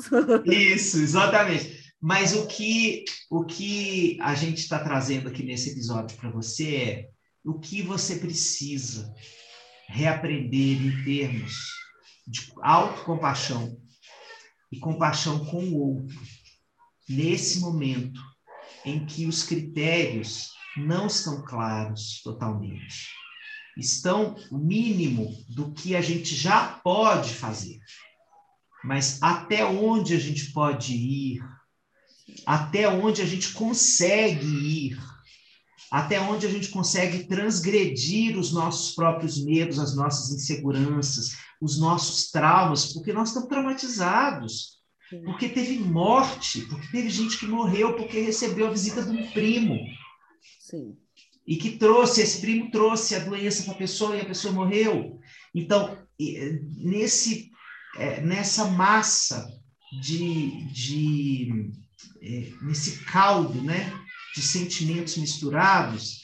Isso, 0.47 0.99
exatamente. 0.99 1.81
Mas 2.01 2.35
o 2.35 2.47
que, 2.47 3.05
o 3.29 3.45
que 3.45 4.19
a 4.23 4.35
gente 4.35 4.59
está 4.59 4.79
trazendo 4.79 5.29
aqui 5.29 5.43
nesse 5.45 5.71
episódio 5.71 6.17
para 6.17 6.31
você 6.31 6.75
é 6.77 7.09
o 7.45 7.59
que 7.59 7.83
você 7.83 8.17
precisa 8.17 9.13
reaprender 9.89 10.81
em 10.87 11.05
termos 11.05 11.55
de 12.27 12.53
autocompaixão 12.63 13.77
e 14.71 14.79
compaixão 14.79 15.45
com 15.47 15.65
o 15.65 15.97
outro, 15.97 16.21
nesse 17.09 17.59
momento 17.59 18.21
em 18.85 19.05
que 19.05 19.27
os 19.27 19.43
critérios 19.43 20.51
não 20.77 21.07
estão 21.07 21.45
claros 21.45 22.21
totalmente. 22.23 23.09
Estão 23.77 24.37
o 24.51 24.59
mínimo 24.59 25.29
do 25.49 25.73
que 25.73 25.97
a 25.97 26.01
gente 26.01 26.35
já 26.35 26.67
pode 26.85 27.35
fazer. 27.35 27.81
Mas 28.85 29.23
até 29.23 29.65
onde 29.65 30.15
a 30.15 30.19
gente 30.19 30.53
pode 30.53 30.95
ir, 30.95 31.43
até 32.47 32.89
onde 32.89 33.23
a 33.23 33.27
gente 33.27 33.53
consegue 33.53 34.47
ir, 34.47 34.99
até 35.91 36.21
onde 36.21 36.47
a 36.47 36.51
gente 36.51 36.69
consegue 36.69 37.25
transgredir 37.25 38.39
os 38.39 38.53
nossos 38.53 38.95
próprios 38.95 39.43
medos, 39.43 39.79
as 39.79 39.97
nossas 39.97 40.31
inseguranças, 40.31 41.37
os 41.61 41.79
nossos 41.81 42.31
traumas, 42.31 42.93
porque 42.93 43.13
nós 43.13 43.29
estamos 43.29 43.49
traumatizados, 43.49 44.79
porque 45.25 45.49
teve 45.49 45.79
morte, 45.79 46.61
porque 46.67 46.87
teve 46.93 47.11
gente 47.11 47.37
que 47.37 47.47
morreu 47.47 47.97
porque 47.97 48.21
recebeu 48.21 48.69
a 48.69 48.71
visita 48.71 49.03
de 49.03 49.11
um 49.11 49.31
primo. 49.33 49.77
Sim. 50.61 50.97
E 51.45 51.57
que 51.57 51.71
trouxe, 51.71 52.23
esse 52.23 52.41
primo 52.41 52.71
trouxe 52.71 53.17
a 53.17 53.19
doença 53.19 53.65
para 53.65 53.73
a 53.73 53.79
pessoa 53.79 54.17
e 54.17 54.21
a 54.21 54.25
pessoa 54.25 54.55
morreu. 54.55 55.19
Então, 55.53 55.99
nesse, 56.77 57.51
é, 57.97 58.21
nessa 58.21 58.67
massa 58.67 59.53
de, 60.01 60.65
de 60.73 61.73
é, 62.23 62.53
nesse 62.63 63.05
caldo, 63.05 63.61
né? 63.63 63.93
De 64.35 64.43
sentimentos 64.43 65.17
misturados, 65.17 66.23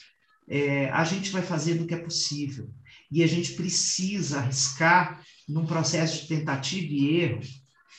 é, 0.49 0.89
a 0.91 1.03
gente 1.03 1.29
vai 1.29 1.41
fazendo 1.41 1.83
o 1.83 1.87
que 1.87 1.93
é 1.93 1.97
possível. 1.97 2.69
E 3.11 3.23
a 3.23 3.27
gente 3.27 3.53
precisa 3.53 4.39
arriscar 4.39 5.21
num 5.47 5.65
processo 5.65 6.21
de 6.21 6.27
tentativa 6.27 6.87
e 6.87 7.21
erro, 7.21 7.41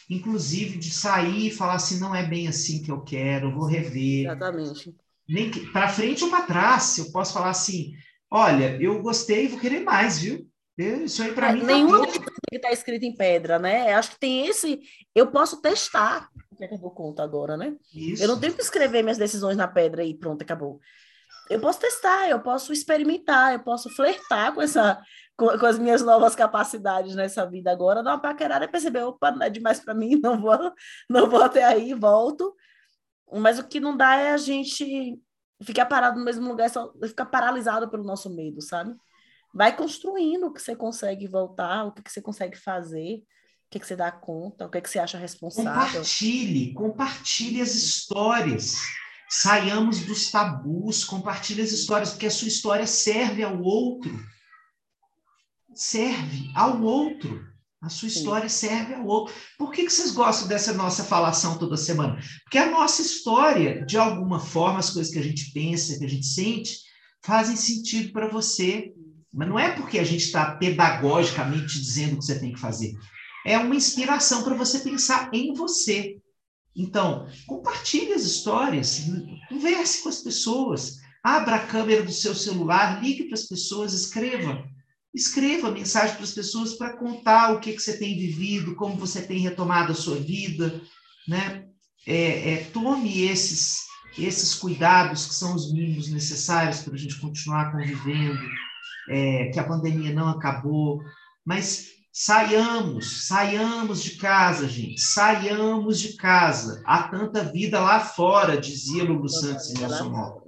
inclusive 0.08 0.78
de 0.78 0.90
sair 0.90 1.48
e 1.48 1.54
falar 1.54 1.74
assim, 1.74 1.98
não 1.98 2.14
é 2.14 2.26
bem 2.26 2.48
assim 2.48 2.82
que 2.82 2.90
eu 2.90 3.00
quero, 3.00 3.54
vou 3.54 3.66
rever. 3.66 4.26
Exatamente. 4.26 4.94
Nem 5.28 5.50
para 5.72 5.88
frente 5.88 6.24
ou 6.24 6.30
para 6.30 6.46
trás, 6.46 6.96
eu 6.98 7.12
posso 7.12 7.34
falar 7.34 7.50
assim, 7.50 7.92
olha, 8.30 8.80
eu 8.80 9.02
gostei, 9.02 9.48
vou 9.48 9.58
querer 9.58 9.80
mais, 9.80 10.18
viu? 10.18 10.46
Isso 10.78 11.22
aí 11.22 11.32
para 11.32 11.50
é, 11.50 11.54
mim. 11.54 11.64
Nenhuma 11.64 12.06
tá 12.06 12.12
que 12.50 12.56
está 12.56 12.70
escrita 12.70 13.04
em 13.04 13.14
pedra, 13.14 13.58
né? 13.58 13.92
Acho 13.94 14.12
que 14.12 14.20
tem 14.20 14.46
esse. 14.46 14.80
Eu 15.14 15.26
posso 15.26 15.60
testar 15.60 16.28
que 16.58 16.64
acabou 16.64 16.90
conta 16.90 17.22
agora, 17.22 17.56
né? 17.56 17.76
Isso. 17.94 18.22
Eu 18.22 18.28
não 18.28 18.38
tenho 18.38 18.54
que 18.54 18.60
escrever 18.60 19.02
minhas 19.02 19.18
decisões 19.18 19.56
na 19.56 19.68
pedra 19.68 20.04
e 20.04 20.14
pronto, 20.14 20.42
acabou. 20.42 20.80
Eu 21.48 21.60
posso 21.60 21.80
testar, 21.80 22.28
eu 22.28 22.40
posso 22.40 22.72
experimentar, 22.72 23.54
eu 23.54 23.60
posso 23.60 23.88
flertar 23.90 24.52
com 24.52 24.60
essa 24.60 25.00
com, 25.36 25.56
com 25.56 25.66
as 25.66 25.78
minhas 25.78 26.02
novas 26.02 26.34
capacidades 26.34 27.14
nessa 27.14 27.46
vida 27.46 27.70
agora, 27.70 28.02
dar 28.02 28.10
uma 28.10 28.20
paquerada 28.20 28.64
e 28.64 28.68
perceber, 28.68 29.04
opa, 29.04 29.30
não 29.30 29.46
é 29.46 29.48
demais 29.48 29.78
para 29.78 29.94
mim, 29.94 30.18
não 30.20 30.40
vou, 30.40 30.72
não 31.08 31.30
vou 31.30 31.42
até 31.42 31.64
aí, 31.64 31.94
volto. 31.94 32.54
Mas 33.32 33.58
o 33.58 33.66
que 33.66 33.78
não 33.78 33.96
dá 33.96 34.16
é 34.16 34.32
a 34.32 34.36
gente 34.36 35.18
ficar 35.62 35.86
parado 35.86 36.18
no 36.18 36.24
mesmo 36.24 36.48
lugar, 36.48 36.68
só 36.68 36.92
ficar 37.02 37.26
paralisado 37.26 37.88
pelo 37.88 38.04
nosso 38.04 38.34
medo, 38.34 38.60
sabe? 38.60 38.94
Vai 39.54 39.74
construindo 39.76 40.46
o 40.46 40.52
que 40.52 40.60
você 40.60 40.74
consegue 40.74 41.26
voltar, 41.26 41.84
o 41.86 41.92
que 41.92 42.10
você 42.10 42.20
consegue 42.20 42.56
fazer 42.56 43.22
o 43.68 43.70
que, 43.70 43.80
que 43.80 43.86
você 43.86 43.96
dá 43.96 44.10
conta? 44.10 44.64
O 44.64 44.70
que, 44.70 44.80
que 44.80 44.88
você 44.88 44.98
acha 44.98 45.18
responsável? 45.18 45.72
Compartilhe, 45.72 46.72
compartilhe 46.72 47.60
as 47.60 47.74
histórias. 47.74 48.76
Saiamos 49.28 50.00
dos 50.06 50.30
tabus, 50.30 51.04
compartilhe 51.04 51.60
as 51.60 51.70
histórias, 51.70 52.10
porque 52.10 52.26
a 52.26 52.30
sua 52.30 52.48
história 52.48 52.86
serve 52.86 53.42
ao 53.42 53.60
outro. 53.60 54.18
Serve 55.74 56.50
ao 56.54 56.80
outro. 56.80 57.46
A 57.82 57.90
sua 57.90 58.08
história 58.08 58.48
Sim. 58.48 58.68
serve 58.68 58.94
ao 58.94 59.04
outro. 59.04 59.34
Por 59.58 59.70
que, 59.70 59.84
que 59.84 59.92
vocês 59.92 60.12
gostam 60.12 60.48
dessa 60.48 60.72
nossa 60.72 61.04
falação 61.04 61.58
toda 61.58 61.76
semana? 61.76 62.18
Porque 62.44 62.56
a 62.56 62.70
nossa 62.70 63.02
história, 63.02 63.84
de 63.84 63.98
alguma 63.98 64.40
forma, 64.40 64.78
as 64.78 64.88
coisas 64.88 65.12
que 65.12 65.18
a 65.18 65.22
gente 65.22 65.52
pensa, 65.52 65.98
que 65.98 66.06
a 66.06 66.08
gente 66.08 66.26
sente, 66.26 66.78
fazem 67.22 67.54
sentido 67.54 68.14
para 68.14 68.30
você. 68.30 68.94
Mas 69.30 69.46
não 69.46 69.58
é 69.58 69.72
porque 69.72 69.98
a 69.98 70.04
gente 70.04 70.24
está 70.24 70.56
pedagogicamente 70.56 71.78
dizendo 71.78 72.14
o 72.14 72.18
que 72.18 72.24
você 72.24 72.40
tem 72.40 72.54
que 72.54 72.58
fazer 72.58 72.96
é 73.44 73.58
uma 73.58 73.74
inspiração 73.74 74.42
para 74.42 74.54
você 74.54 74.80
pensar 74.80 75.30
em 75.32 75.54
você. 75.54 76.18
Então, 76.74 77.26
compartilhe 77.46 78.12
as 78.12 78.22
histórias, 78.22 79.02
converse 79.48 80.02
com 80.02 80.08
as 80.08 80.18
pessoas, 80.18 80.98
abra 81.24 81.56
a 81.56 81.66
câmera 81.66 82.02
do 82.02 82.12
seu 82.12 82.34
celular, 82.34 83.02
ligue 83.02 83.24
para 83.24 83.34
as 83.34 83.44
pessoas, 83.44 83.92
escreva. 83.92 84.64
Escreva 85.12 85.70
mensagem 85.70 86.14
para 86.14 86.24
as 86.24 86.32
pessoas 86.32 86.74
para 86.74 86.96
contar 86.96 87.52
o 87.52 87.60
que, 87.60 87.72
que 87.72 87.82
você 87.82 87.96
tem 87.96 88.16
vivido, 88.16 88.76
como 88.76 88.94
você 88.94 89.22
tem 89.22 89.40
retomado 89.40 89.90
a 89.90 89.94
sua 89.94 90.16
vida. 90.16 90.80
Né? 91.26 91.66
É, 92.06 92.52
é, 92.52 92.64
tome 92.72 93.22
esses, 93.22 93.80
esses 94.16 94.54
cuidados 94.54 95.26
que 95.26 95.34
são 95.34 95.54
os 95.54 95.72
mínimos 95.72 96.08
necessários 96.08 96.80
para 96.80 96.94
a 96.94 96.98
gente 96.98 97.18
continuar 97.18 97.72
convivendo, 97.72 98.38
é, 99.10 99.46
que 99.46 99.58
a 99.58 99.64
pandemia 99.64 100.12
não 100.12 100.28
acabou, 100.28 101.02
mas 101.44 101.97
Saiamos, 102.20 103.28
saiamos 103.28 104.02
de 104.02 104.16
casa, 104.16 104.68
gente, 104.68 105.00
saiamos 105.00 106.00
de 106.00 106.14
casa. 106.14 106.82
Há 106.84 107.04
tanta 107.04 107.44
vida 107.44 107.78
lá 107.78 108.00
fora, 108.00 108.60
dizia 108.60 109.04
Lulu 109.04 109.28
Santos 109.28 109.70
em 109.70 109.80
Nacional. 109.80 110.42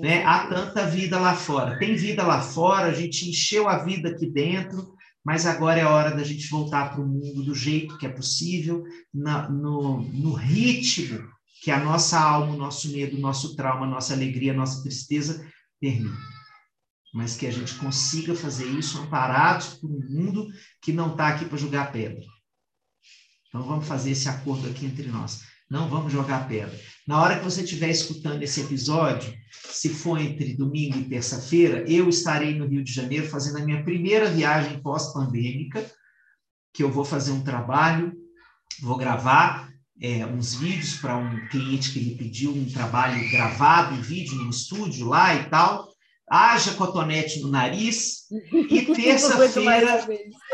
Né? 0.00 0.24
Há 0.24 0.48
tanta 0.48 0.84
vida 0.84 1.20
lá 1.20 1.36
fora. 1.36 1.78
Tem 1.78 1.94
vida 1.94 2.24
lá 2.24 2.42
fora, 2.42 2.88
a 2.88 2.92
gente 2.92 3.30
encheu 3.30 3.68
a 3.68 3.84
vida 3.84 4.08
aqui 4.08 4.26
dentro, 4.26 4.92
mas 5.24 5.46
agora 5.46 5.78
é 5.78 5.84
hora 5.84 6.16
da 6.16 6.24
gente 6.24 6.50
voltar 6.50 6.90
para 6.90 7.00
o 7.00 7.06
mundo 7.06 7.44
do 7.44 7.54
jeito 7.54 7.96
que 7.96 8.04
é 8.04 8.08
possível, 8.08 8.82
na, 9.14 9.48
no, 9.48 10.02
no 10.02 10.32
ritmo 10.32 11.30
que 11.62 11.70
a 11.70 11.78
nossa 11.78 12.18
alma, 12.18 12.54
o 12.54 12.58
nosso 12.58 12.90
medo, 12.90 13.16
o 13.16 13.20
nosso 13.20 13.54
trauma, 13.54 13.86
a 13.86 13.90
nossa 13.90 14.14
alegria, 14.14 14.50
a 14.50 14.56
nossa 14.56 14.82
tristeza 14.82 15.48
permite 15.80 16.41
mas 17.12 17.36
que 17.36 17.46
a 17.46 17.50
gente 17.50 17.74
consiga 17.74 18.34
fazer 18.34 18.66
isso 18.66 18.98
amparados 18.98 19.74
por 19.74 19.90
um 19.90 20.00
mundo 20.08 20.48
que 20.80 20.92
não 20.92 21.12
está 21.12 21.28
aqui 21.28 21.44
para 21.44 21.58
jogar 21.58 21.92
pedra. 21.92 22.24
Então 23.48 23.62
vamos 23.62 23.86
fazer 23.86 24.12
esse 24.12 24.28
acordo 24.28 24.66
aqui 24.68 24.86
entre 24.86 25.08
nós. 25.08 25.42
Não 25.70 25.88
vamos 25.88 26.12
jogar 26.12 26.48
pedra. 26.48 26.78
Na 27.06 27.20
hora 27.20 27.38
que 27.38 27.44
você 27.44 27.62
estiver 27.62 27.90
escutando 27.90 28.42
esse 28.42 28.62
episódio, 28.62 29.32
se 29.50 29.90
for 29.90 30.18
entre 30.18 30.56
domingo 30.56 30.98
e 30.98 31.08
terça-feira, 31.08 31.84
eu 31.90 32.08
estarei 32.08 32.58
no 32.58 32.66
Rio 32.66 32.82
de 32.82 32.92
Janeiro 32.92 33.28
fazendo 33.28 33.58
a 33.58 33.64
minha 33.64 33.84
primeira 33.84 34.30
viagem 34.30 34.80
pós-pandêmica, 34.80 35.84
que 36.72 36.82
eu 36.82 36.90
vou 36.90 37.04
fazer 37.04 37.32
um 37.32 37.42
trabalho, 37.42 38.12
vou 38.80 38.96
gravar 38.96 39.70
é, 40.00 40.24
uns 40.24 40.54
vídeos 40.54 40.96
para 40.96 41.16
um 41.16 41.46
cliente 41.48 41.92
que 41.92 42.00
me 42.00 42.14
pediu 42.14 42.54
um 42.54 42.66
trabalho 42.70 43.30
gravado 43.30 43.94
em 43.94 44.00
vídeo 44.00 44.36
no 44.36 44.50
estúdio 44.50 45.08
lá 45.08 45.34
e 45.34 45.48
tal 45.50 45.91
haja 46.32 46.72
cotonete 46.72 47.40
no 47.40 47.48
nariz, 47.48 48.22
e 48.50 48.86
terça-feira, 48.96 50.08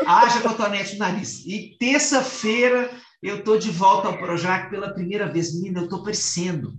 haja 0.05 0.41
cotonete 0.41 0.93
no 0.93 0.99
nariz. 0.99 1.45
E 1.45 1.77
terça-feira 1.79 2.91
eu 3.23 3.37
estou 3.37 3.57
de 3.57 3.71
volta 3.71 4.09
ao 4.09 4.17
Projac 4.17 4.69
pela 4.69 4.93
primeira 4.93 5.31
vez. 5.31 5.55
Menina, 5.55 5.79
eu 5.79 5.85
estou 5.85 6.03
parecendo. 6.03 6.77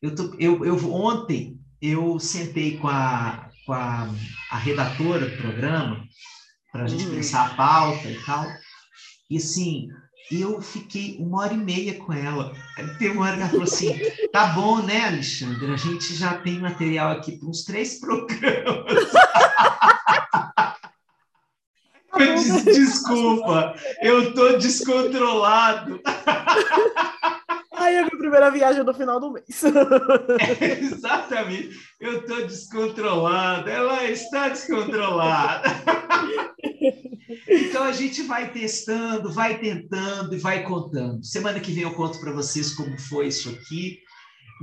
Eu, 0.00 0.14
tô, 0.14 0.34
eu, 0.38 0.64
eu, 0.64 0.90
ontem 0.90 1.60
eu 1.82 2.18
sentei 2.18 2.78
com 2.78 2.88
a, 2.88 3.50
com 3.66 3.74
a, 3.74 4.08
a 4.50 4.56
redatora 4.56 5.28
do 5.28 5.36
programa 5.36 6.02
para 6.72 6.84
a 6.84 6.88
gente 6.88 7.04
uhum. 7.04 7.16
pensar 7.16 7.44
a 7.44 7.54
pauta 7.54 8.10
e 8.10 8.18
tal. 8.24 8.46
E 9.28 9.36
assim, 9.36 9.88
eu 10.30 10.60
fiquei 10.62 11.16
uma 11.18 11.40
hora 11.40 11.54
e 11.54 11.56
meia 11.56 11.94
com 11.94 12.12
ela. 12.12 12.54
Tem 12.98 13.10
uma 13.10 13.26
hora 13.26 13.36
que 13.36 13.40
ela 13.42 13.50
falou 13.50 13.64
assim: 13.64 13.98
tá 14.32 14.46
bom, 14.48 14.80
né, 14.82 15.06
Alexandre? 15.06 15.72
A 15.72 15.76
gente 15.76 16.14
já 16.14 16.34
tem 16.34 16.60
material 16.60 17.10
aqui 17.12 17.32
para 17.32 17.48
uns 17.48 17.64
três 17.64 17.98
programas. 17.98 19.10
eu 22.18 22.34
disse, 22.36 22.64
desculpa, 22.64 23.74
eu 24.00 24.32
tô 24.34 24.56
descontrolado. 24.58 26.00
Aí 27.90 27.96
é 27.96 27.98
a 27.98 28.04
minha 28.04 28.18
primeira 28.18 28.50
viagem 28.50 28.84
no 28.84 28.94
final 28.94 29.18
do 29.18 29.32
mês. 29.32 29.64
É, 29.64 30.78
exatamente. 30.78 31.76
Eu 32.00 32.24
tô 32.24 32.36
descontrolado. 32.42 33.68
Ela 33.68 34.08
está 34.08 34.48
descontrolada. 34.48 35.68
Então 37.48 37.82
a 37.82 37.92
gente 37.92 38.22
vai 38.22 38.52
testando, 38.52 39.32
vai 39.32 39.58
tentando 39.58 40.34
e 40.34 40.38
vai 40.38 40.62
contando. 40.62 41.24
Semana 41.24 41.58
que 41.58 41.72
vem 41.72 41.82
eu 41.82 41.94
conto 41.94 42.20
para 42.20 42.32
vocês 42.32 42.74
como 42.74 42.96
foi 42.98 43.26
isso 43.26 43.50
aqui. 43.50 43.98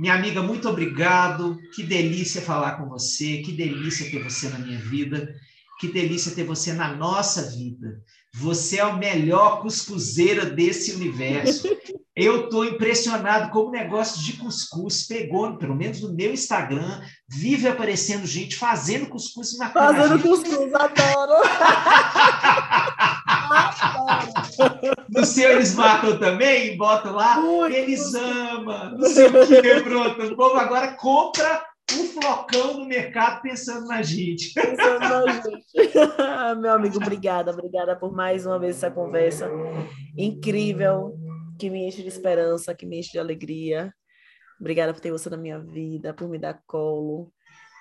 Minha 0.00 0.14
amiga, 0.14 0.42
muito 0.42 0.68
obrigado. 0.68 1.58
Que 1.74 1.82
delícia 1.82 2.40
falar 2.40 2.78
com 2.78 2.88
você, 2.88 3.42
que 3.42 3.52
delícia 3.52 4.10
ter 4.10 4.22
você 4.22 4.48
na 4.48 4.58
minha 4.58 4.78
vida, 4.78 5.34
que 5.78 5.88
delícia 5.88 6.34
ter 6.34 6.44
você 6.44 6.72
na 6.72 6.94
nossa 6.94 7.50
vida. 7.50 8.00
Você 8.34 8.78
é 8.78 8.82
a 8.82 8.96
melhor 8.96 9.60
cuscuzeira 9.60 10.46
desse 10.46 10.92
universo. 10.92 11.68
Eu 12.18 12.46
estou 12.46 12.64
impressionado 12.64 13.48
como 13.50 13.68
o 13.68 13.70
negócio 13.70 14.20
de 14.20 14.32
cuscuz 14.32 15.06
pegou, 15.06 15.56
pelo 15.56 15.76
menos 15.76 16.00
no 16.00 16.12
meu 16.12 16.32
Instagram, 16.32 17.00
vive 17.28 17.68
aparecendo 17.68 18.26
gente 18.26 18.56
fazendo 18.56 19.06
cuscuz 19.06 19.52
e 19.52 19.58
Fazendo 19.72 20.20
cuscuz, 20.20 20.74
adoro! 20.74 21.44
No 25.08 25.24
seu 25.24 25.52
eles 25.52 25.74
marcam 25.74 26.18
também, 26.18 26.76
botam 26.76 27.14
lá, 27.14 27.40
muito, 27.40 27.74
eles 27.74 28.14
amam, 28.14 28.98
não 28.98 29.08
sei 29.08 29.26
o 29.26 29.46
que, 29.46 29.80
pronto. 29.82 30.22
O 30.22 30.36
povo 30.36 30.56
agora 30.56 30.88
compra 30.94 31.62
um 31.92 32.04
flocão 32.08 32.78
no 32.78 32.84
mercado 32.84 33.40
pensando 33.40 33.86
na 33.86 34.02
gente. 34.02 34.52
Pensando 34.52 35.00
na 35.00 35.32
gente. 35.40 35.64
Meu 36.60 36.72
amigo, 36.72 36.96
obrigada, 36.96 37.52
obrigada 37.52 37.96
por 37.96 38.12
mais 38.12 38.44
uma 38.44 38.58
vez 38.58 38.76
essa 38.76 38.90
conversa 38.90 39.50
incrível, 40.16 41.16
que 41.58 41.70
me 41.70 41.86
enche 41.86 42.02
de 42.02 42.08
esperança, 42.08 42.74
que 42.74 42.86
me 42.86 42.98
enche 42.98 43.12
de 43.12 43.18
alegria. 43.18 43.92
Obrigada 44.60 44.92
por 44.92 45.00
ter 45.00 45.10
você 45.10 45.28
na 45.30 45.36
minha 45.36 45.58
vida, 45.58 46.14
por 46.14 46.28
me 46.28 46.38
dar 46.38 46.62
colo. 46.66 47.32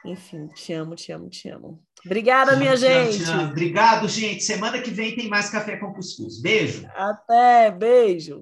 Enfim, 0.05 0.47
te 0.47 0.73
amo, 0.73 0.95
te 0.95 1.11
amo, 1.11 1.29
te 1.29 1.49
amo. 1.49 1.83
Obrigada, 2.05 2.53
te 2.53 2.59
minha 2.59 2.75
gente. 2.75 3.17
Te 3.23 3.31
amo, 3.31 3.51
Obrigado, 3.51 4.07
gente. 4.07 4.43
Semana 4.43 4.81
que 4.81 4.91
vem 4.91 5.15
tem 5.15 5.27
mais 5.27 5.49
café 5.49 5.77
com 5.77 5.93
cuscuz. 5.93 6.41
Beijo. 6.41 6.87
Até, 6.95 7.71
beijo. 7.71 8.41